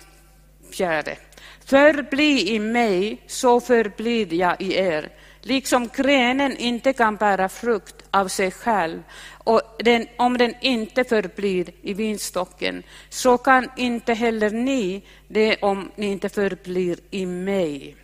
fjärde. 0.72 1.18
Förbli 1.66 2.56
i 2.56 2.60
mig, 2.60 3.22
så 3.28 3.62
förblir 3.62 4.34
jag 4.34 4.62
i 4.62 4.76
er. 4.76 5.10
Liksom 5.42 5.90
grenen 5.96 6.58
inte 6.58 6.94
kan 6.94 7.16
bära 7.16 7.50
frukt 7.50 7.96
av 8.12 8.28
sig 8.28 8.52
själv 8.52 9.04
och 9.32 9.62
den, 9.80 10.08
om 10.18 10.38
den 10.38 10.54
inte 10.62 11.04
förblir 11.04 11.70
i 11.82 11.94
vinstocken, 11.94 12.84
så 13.10 13.38
kan 13.38 13.70
inte 13.78 14.14
heller 14.14 14.50
ni 14.50 15.02
det 15.28 15.58
om 15.62 15.92
ni 15.96 16.06
inte 16.12 16.30
förblir 16.30 17.00
i 17.12 17.26
mig. 17.26 17.96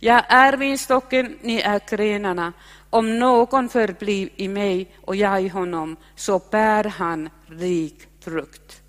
Jag 0.00 0.24
är 0.28 0.56
vinstocken, 0.56 1.38
ni 1.42 1.60
är 1.60 1.80
grenarna. 1.90 2.52
Om 2.90 3.18
någon 3.18 3.68
förblir 3.68 4.28
i 4.36 4.48
mig 4.48 4.94
och 5.00 5.16
jag 5.16 5.42
i 5.42 5.48
honom, 5.48 5.96
så 6.14 6.42
bär 6.50 6.84
han 6.84 7.30
rik 7.46 7.98
frukt. 8.20 8.82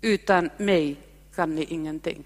Utan 0.00 0.50
mig 0.56 0.96
kan 1.36 1.54
ni 1.54 1.64
ingenting. 1.64 2.24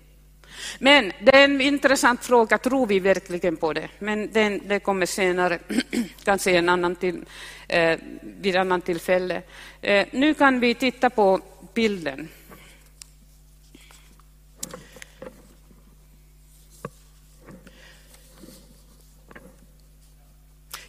Men 0.79 1.13
det 1.21 1.37
är 1.37 1.45
en 1.45 1.61
intressant 1.61 2.25
fråga, 2.25 2.59
tror 2.59 2.87
vi 2.87 3.01
verkligen 3.01 3.57
på 3.57 3.73
det? 3.73 3.89
Men 3.99 4.33
den, 4.33 4.61
det 4.67 4.81
kommer 4.81 5.07
senare, 5.07 5.59
kanske 6.25 6.51
en 6.51 6.69
annan 6.69 6.97
till, 6.97 7.25
eh, 7.69 7.99
vid 8.23 8.57
annan 8.57 8.81
tillfälle. 8.81 9.43
Eh, 9.81 10.07
nu 10.13 10.35
kan 10.35 10.61
vi 10.61 10.75
titta 10.75 11.11
på 11.11 11.41
bilden. 11.75 12.29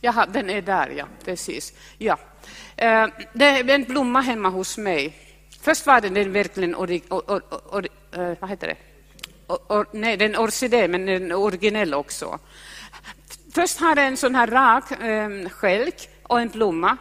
Jaha, 0.01 0.25
den 0.25 0.49
är 0.49 0.61
där, 0.61 0.89
ja. 0.89 1.07
Precis. 1.25 1.73
Ja. 1.97 2.17
Eh, 2.75 3.07
det 3.33 3.45
är 3.45 3.69
en 3.69 3.83
blomma 3.83 4.21
hemma 4.21 4.49
hos 4.49 4.77
mig. 4.77 5.13
Först 5.61 5.85
var 5.85 6.01
den 6.01 6.33
verkligen 6.33 6.75
orig, 6.75 7.03
or, 7.09 7.21
or, 7.27 7.41
eh, 7.51 8.19
or, 8.19 8.35
vad 8.39 8.49
heter 8.49 8.67
det? 8.67 8.77
Or, 9.47 9.87
nej, 9.93 10.17
den 10.17 10.35
orkidé, 10.35 10.87
men 10.87 11.05
den 11.05 11.31
är 11.31 11.35
originell 11.35 11.93
också. 11.93 12.39
Först 13.53 13.79
har 13.79 13.95
den 13.95 14.05
en 14.05 14.17
sån 14.17 14.35
här 14.35 14.47
rak 14.47 14.91
eh, 14.91 15.49
skälk 15.49 16.09
och 16.23 16.41
en 16.41 16.49
blomma. 16.49 16.97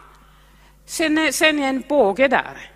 Sen, 0.85 1.17
eh, 1.17 1.31
sen 1.31 1.59
är 1.59 1.69
en 1.69 1.83
båge 1.89 2.27
där. 2.27 2.71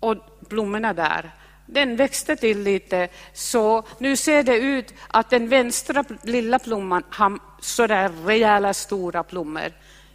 Och 0.00 0.16
blommorna 0.48 0.92
där. 0.92 1.30
Den 1.66 1.96
växte 1.96 2.36
till 2.36 2.62
lite, 2.62 3.08
så 3.32 3.82
nu 3.98 4.16
ser 4.16 4.42
det 4.42 4.56
ut 4.56 4.94
att 5.08 5.30
den 5.30 5.48
vänstra 5.48 6.04
lilla 6.22 6.58
blomman 6.58 7.02
har 7.10 7.38
sådär 7.60 8.12
rejäla 8.24 8.74
stora 8.74 9.22
blommor. 9.22 9.72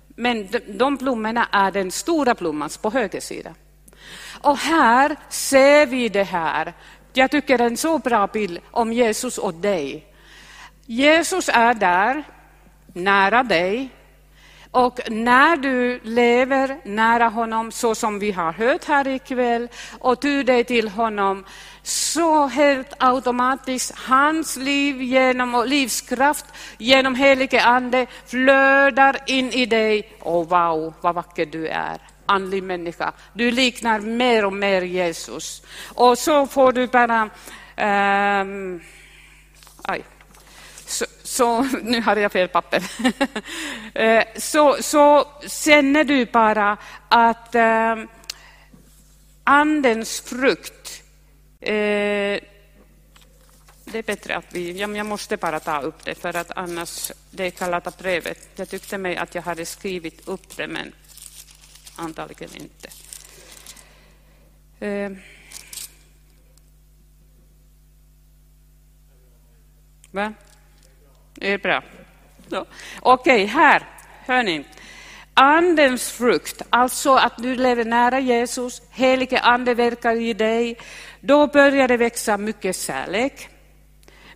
Men 0.07 0.47
de, 0.47 0.59
de 0.59 0.95
blommorna 0.95 1.47
är 1.51 1.71
den 1.71 1.91
stora 1.91 2.33
blommans 2.33 2.77
på 2.77 2.89
höger 2.89 3.19
sida. 3.19 3.53
Och 4.41 4.57
här 4.57 5.15
ser 5.29 5.85
vi 5.85 6.09
det 6.09 6.23
här. 6.23 6.73
Jag 7.13 7.31
tycker 7.31 7.57
det 7.57 7.63
är 7.63 7.67
en 7.67 7.77
så 7.77 7.97
bra 7.97 8.27
bild 8.27 8.59
om 8.71 8.93
Jesus 8.93 9.37
och 9.37 9.53
dig. 9.53 10.05
Jesus 10.85 11.49
är 11.53 11.73
där, 11.73 12.23
nära 12.93 13.43
dig. 13.43 13.89
Och 14.71 14.99
när 15.09 15.57
du 15.57 15.99
lever 16.03 16.77
nära 16.83 17.29
honom, 17.29 17.71
så 17.71 17.95
som 17.95 18.19
vi 18.19 18.31
har 18.31 18.51
hört 18.51 18.85
här 18.85 19.07
ikväll, 19.07 19.67
och 19.99 20.21
tyr 20.21 20.43
dig 20.43 20.63
till 20.63 20.89
honom, 20.89 21.45
så 21.83 22.47
helt 22.47 22.93
automatiskt 22.97 23.93
hans 23.97 24.57
liv 24.57 25.01
genom 25.01 25.55
och 25.55 25.67
livskraft 25.67 26.45
genom 26.77 27.15
helige 27.15 27.63
ande 27.63 28.05
flödar 28.25 29.17
in 29.27 29.51
i 29.51 29.65
dig. 29.65 30.17
Och 30.19 30.49
wow, 30.49 30.93
vad 31.01 31.15
vacker 31.15 31.45
du 31.45 31.67
är 31.67 32.01
andlig 32.25 32.63
människa. 32.63 33.13
Du 33.33 33.51
liknar 33.51 33.99
mer 33.99 34.45
och 34.45 34.53
mer 34.53 34.81
Jesus. 34.81 35.61
Och 35.95 36.17
så 36.17 36.47
får 36.47 36.71
du 36.71 36.87
bara... 36.87 37.29
Um, 38.41 38.81
aj. 39.83 40.03
Så, 40.89 41.05
så, 41.23 41.61
nu 41.83 42.01
hade 42.01 42.21
jag 42.21 42.31
fel 42.31 42.47
papper. 42.47 42.83
Eh, 43.93 44.23
så, 44.37 44.77
så 44.81 45.27
känner 45.47 46.03
du 46.03 46.25
bara 46.25 46.77
att 47.09 47.55
eh, 47.55 47.95
andens 49.43 50.21
frukt 50.21 51.03
Eh, 51.61 52.39
det 53.85 53.97
är 53.97 54.03
bättre 54.03 54.35
att 54.35 54.53
vi... 54.53 54.79
Jag 54.79 55.05
måste 55.05 55.37
bara 55.37 55.59
ta 55.59 55.81
upp 55.81 56.05
det, 56.05 56.15
för 56.15 56.35
att 56.35 56.51
annars... 56.55 57.11
Det 57.31 57.45
är 57.45 57.59
Galaterbrevet. 57.59 58.49
Jag 58.55 58.69
tyckte 58.69 58.97
mig 58.97 59.17
att 59.17 59.35
jag 59.35 59.41
hade 59.41 59.65
skrivit 59.65 60.27
upp 60.27 60.57
det, 60.57 60.67
men 60.67 60.93
antagligen 61.95 62.55
inte. 62.55 62.89
Eh. 64.85 65.11
Va? 70.11 70.33
Det 71.39 71.53
är 71.53 71.57
bra. 71.57 71.83
Okej, 72.49 72.65
okay, 73.01 73.45
här. 73.45 73.83
Hör 74.25 74.43
ni. 74.43 74.65
Andens 75.33 76.11
frukt, 76.11 76.61
alltså 76.69 77.15
att 77.15 77.37
du 77.37 77.55
lever 77.55 77.85
nära 77.85 78.19
Jesus, 78.19 78.81
helige 78.89 79.39
ande 79.39 79.73
verkar 79.73 80.15
i 80.15 80.33
dig, 80.33 80.77
då 81.19 81.47
börjar 81.47 81.87
det 81.87 81.97
växa 81.97 82.37
mycket 82.37 82.75
kärlek, 82.75 83.49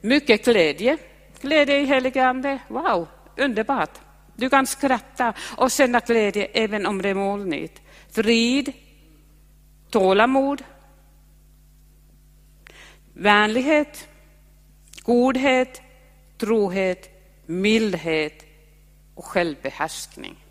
mycket 0.01 0.45
glädje. 0.45 0.97
Glädje 1.41 1.79
i 1.79 1.85
helige 1.85 2.25
ande, 2.25 2.59
wow, 2.67 3.07
underbart. 3.37 3.99
Du 4.35 4.49
kan 4.49 4.67
skratta 4.67 5.33
och 5.57 5.71
känna 5.71 5.99
glädje 5.99 6.45
även 6.45 6.85
om 6.85 7.01
det 7.01 7.09
är 7.09 7.13
molnigt. 7.13 7.81
Frid, 8.11 8.73
tålamod, 9.89 10.63
vänlighet, 13.13 14.07
godhet, 15.03 15.82
trohet, 16.43 17.09
mildhet 17.45 18.45
och 19.15 19.25
självbehärskning. 19.25 20.45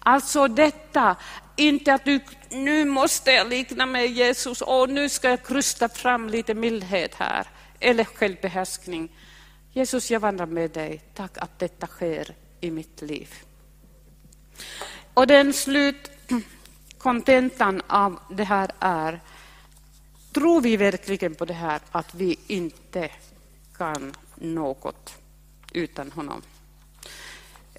Alltså 0.00 0.48
detta, 0.48 1.16
inte 1.56 1.94
att 1.94 2.04
du, 2.04 2.20
nu 2.50 2.84
måste 2.84 3.30
jag 3.30 3.48
likna 3.48 3.86
mig 3.86 4.06
Jesus 4.06 4.62
och 4.62 4.90
nu 4.90 5.08
ska 5.08 5.30
jag 5.30 5.46
krysta 5.46 5.88
fram 5.88 6.28
lite 6.28 6.54
mildhet 6.54 7.14
här, 7.14 7.46
eller 7.80 8.04
självbehärskning. 8.04 9.12
Jesus, 9.72 10.10
jag 10.10 10.20
vandrar 10.20 10.46
med 10.46 10.70
dig. 10.70 11.02
Tack 11.14 11.38
att 11.38 11.58
detta 11.58 11.86
sker 11.86 12.34
i 12.60 12.70
mitt 12.70 13.02
liv. 13.02 13.34
Och 15.14 15.26
den 15.26 15.52
slutkontentan 15.52 17.82
av 17.86 18.18
det 18.30 18.44
här 18.44 18.70
är, 18.78 19.20
tror 20.32 20.60
vi 20.60 20.76
verkligen 20.76 21.34
på 21.34 21.44
det 21.44 21.54
här 21.54 21.80
att 21.90 22.14
vi 22.14 22.38
inte 22.46 23.10
kan 23.76 24.14
något 24.40 25.14
utan 25.72 26.12
honom? 26.12 26.42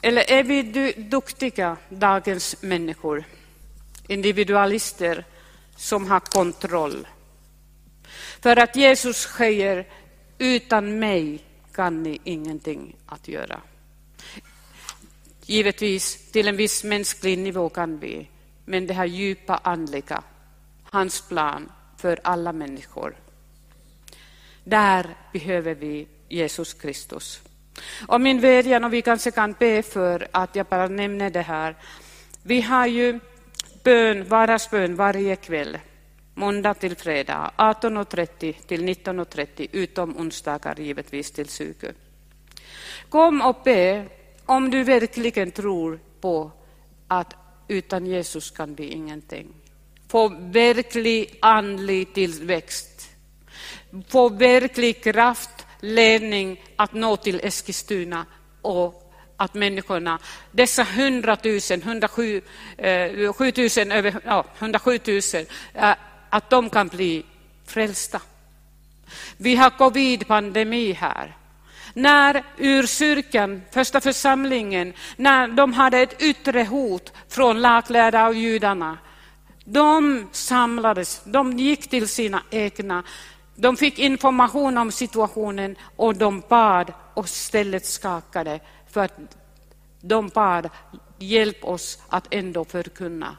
Eller 0.02 0.32
är 0.32 0.44
vi 0.44 0.64
duktiga, 0.94 1.78
dagens 1.90 2.62
människor, 2.62 3.24
individualister 4.08 5.26
som 5.76 6.08
har 6.08 6.20
kontroll? 6.20 7.08
För 8.42 8.60
att 8.60 8.76
Jesus 8.76 9.18
säger, 9.18 9.88
utan 10.38 11.00
mig 11.00 11.44
kan 11.74 12.04
ni 12.04 12.20
ingenting 12.24 12.96
att 13.06 13.28
göra. 13.28 13.62
Givetvis, 15.46 16.32
till 16.32 16.48
en 16.48 16.58
viss 16.58 16.84
mänsklig 16.84 17.40
nivå 17.40 17.70
kan 17.70 18.00
vi, 18.00 18.30
men 18.66 18.88
det 18.88 18.94
här 18.94 19.06
djupa 19.06 19.58
andliga, 19.58 20.24
hans 20.84 21.22
plan 21.22 21.72
för 21.98 22.20
alla 22.24 22.54
människor. 22.54 23.16
Där 24.64 25.16
behöver 25.34 25.76
vi 25.76 26.08
Jesus 26.32 26.74
Kristus. 26.74 27.42
Och 28.08 28.22
min 28.22 28.40
vädjan, 28.40 28.84
och 28.84 28.94
vi 28.94 29.02
kanske 29.02 29.32
kan 29.32 29.56
be 29.60 29.84
för 29.84 30.28
att 30.32 30.56
jag 30.56 30.66
bara 30.66 30.88
nämner 30.88 31.30
det 31.30 31.42
här. 31.42 31.76
Vi 32.44 32.62
har 32.62 32.88
ju 32.88 33.20
bön, 33.84 34.28
vardagsbön 34.28 34.96
varje 34.96 35.36
kväll, 35.36 35.78
måndag 36.34 36.74
till 36.74 36.96
fredag, 36.96 37.52
18.30 37.58 38.54
till 38.68 38.82
19.30, 38.82 39.68
utom 39.72 40.18
onsdagar 40.18 40.80
givetvis 40.80 41.32
till 41.32 41.50
20. 41.50 41.94
Kom 43.10 43.42
och 43.42 43.62
be 43.64 44.06
om 44.46 44.72
du 44.72 44.84
verkligen 44.84 45.52
tror 45.52 46.00
på 46.22 46.52
att 47.08 47.36
utan 47.68 48.06
Jesus 48.06 48.52
kan 48.52 48.76
vi 48.76 48.88
ingenting. 48.88 49.48
Få 50.08 50.28
verklig 50.40 51.38
andlig 51.42 52.14
tillväxt. 52.14 53.10
Få 54.10 54.30
verklig 54.30 55.04
kraft, 55.04 55.66
ledning 55.82 56.64
att 56.76 56.94
nå 56.94 57.18
till 57.18 57.40
Eskilstuna 57.44 58.26
och 58.62 59.14
att 59.38 59.54
människorna, 59.54 60.20
dessa 60.52 60.82
100 60.82 61.38
000, 61.44 61.60
107, 61.70 62.42
7 63.36 63.52
000, 63.78 63.92
över, 63.92 64.16
ja, 64.26 64.46
107 64.60 65.00
000, 65.08 65.20
eh, 65.74 65.96
att 66.30 66.50
de 66.50 66.70
kan 66.70 66.88
bli 66.88 67.26
frälsta. 67.66 68.22
Vi 69.38 69.56
har 69.56 69.70
covid-pandemi 69.70 70.92
här. 70.92 71.38
När 71.94 72.44
urkyrkan, 72.58 73.62
första 73.72 74.02
församlingen, 74.02 74.94
när 75.16 75.48
de 75.48 75.74
hade 75.74 76.00
ett 76.00 76.22
yttre 76.22 76.64
hot 76.64 77.14
från 77.30 77.62
laglärda 77.62 78.28
och 78.28 78.34
judarna, 78.36 78.98
de 79.66 80.28
samlades, 80.32 81.22
de 81.26 81.60
gick 81.60 81.90
till 81.90 82.08
sina 82.08 82.44
egna, 82.50 83.04
de 83.56 83.78
fick 83.78 84.00
information 84.00 84.78
om 84.78 84.92
situationen 84.92 85.76
och 85.96 86.16
de 86.16 86.44
bad 86.50 86.94
och 87.14 87.30
stället 87.30 87.86
skakade 87.86 88.60
för 88.92 89.02
att 89.02 89.38
de 90.02 90.28
bad, 90.28 90.70
hjälp 91.20 91.66
oss 91.66 92.00
att 92.10 92.28
ändå 92.34 92.66
förkunna. 92.66 93.38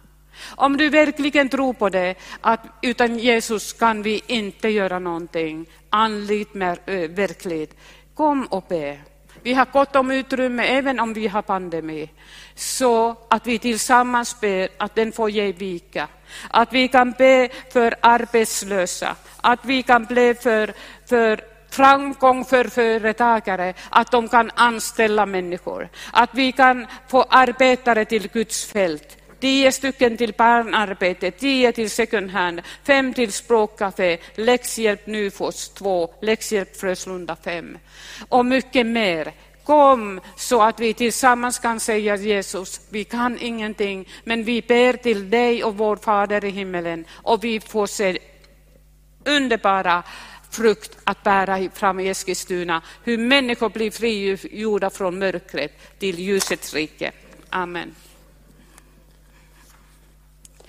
Om 0.56 0.76
du 0.76 0.88
verkligen 0.88 1.48
tror 1.48 1.72
på 1.72 1.88
det, 1.88 2.14
att 2.40 2.60
utan 2.82 3.18
Jesus 3.18 3.72
kan 3.72 4.02
vi 4.02 4.22
inte 4.26 4.68
göra 4.68 4.98
någonting 4.98 5.66
andligt 5.90 6.56
verkligt, 6.56 7.76
Kom 8.14 8.46
och 8.46 8.64
be. 8.68 8.98
Vi 9.42 9.54
har 9.54 9.66
gott 9.72 9.96
om 9.96 10.10
utrymme 10.10 10.64
även 10.64 11.00
om 11.00 11.14
vi 11.14 11.28
har 11.28 11.42
pandemi. 11.42 12.10
Så 12.54 13.16
att 13.30 13.46
vi 13.46 13.58
tillsammans 13.58 14.40
ber 14.40 14.68
att 14.78 14.94
den 14.94 15.12
får 15.12 15.30
ge 15.30 15.52
vika. 15.52 16.08
Att 16.50 16.72
vi 16.72 16.88
kan 16.88 17.12
be 17.12 17.48
för 17.72 17.94
arbetslösa. 18.00 19.16
Att 19.40 19.64
vi 19.64 19.82
kan 19.82 20.04
be 20.04 20.34
för, 20.34 20.72
för 21.08 21.40
framgång 21.70 22.44
för 22.44 22.64
företagare, 22.64 23.74
att 23.90 24.10
de 24.10 24.28
kan 24.28 24.50
anställa 24.54 25.26
människor. 25.26 25.88
Att 26.12 26.30
vi 26.32 26.52
kan 26.52 26.86
få 27.08 27.22
arbetare 27.22 28.04
till 28.04 28.28
Guds 28.28 28.64
fält 28.64 29.18
tio 29.42 29.72
stycken 29.72 30.16
till 30.16 30.34
barnarbete, 30.38 31.30
tio 31.30 31.72
till 31.72 31.90
second 31.90 32.30
hand, 32.30 32.60
fem 32.84 33.14
till 33.14 33.32
språkcafé, 33.32 34.18
läxhjälp 34.34 35.06
Nyfors 35.06 35.68
två, 35.68 36.14
läxhjälp 36.20 36.76
Fröslunda 36.76 37.36
fem 37.36 37.78
och 38.28 38.46
mycket 38.46 38.86
mer. 38.86 39.32
Kom 39.64 40.20
så 40.36 40.62
att 40.62 40.80
vi 40.80 40.94
tillsammans 40.94 41.58
kan 41.58 41.80
säga 41.80 42.16
Jesus, 42.16 42.80
vi 42.90 43.04
kan 43.04 43.38
ingenting, 43.38 44.08
men 44.24 44.44
vi 44.44 44.62
ber 44.62 44.92
till 44.92 45.30
dig 45.30 45.64
och 45.64 45.76
vår 45.76 45.96
Fader 45.96 46.44
i 46.44 46.50
himmelen 46.50 47.04
och 47.12 47.44
vi 47.44 47.60
får 47.60 47.86
se 47.86 48.18
underbara 49.24 50.02
frukt 50.50 50.98
att 51.04 51.22
bära 51.22 51.70
fram 51.74 52.00
i 52.00 52.08
Eskilstuna, 52.08 52.82
hur 53.04 53.18
människor 53.18 53.68
blir 53.68 53.90
frigjorda 53.90 54.90
från 54.90 55.18
mörkret 55.18 55.98
till 55.98 56.18
ljusets 56.18 56.74
rike. 56.74 57.12
Amen. 57.50 57.94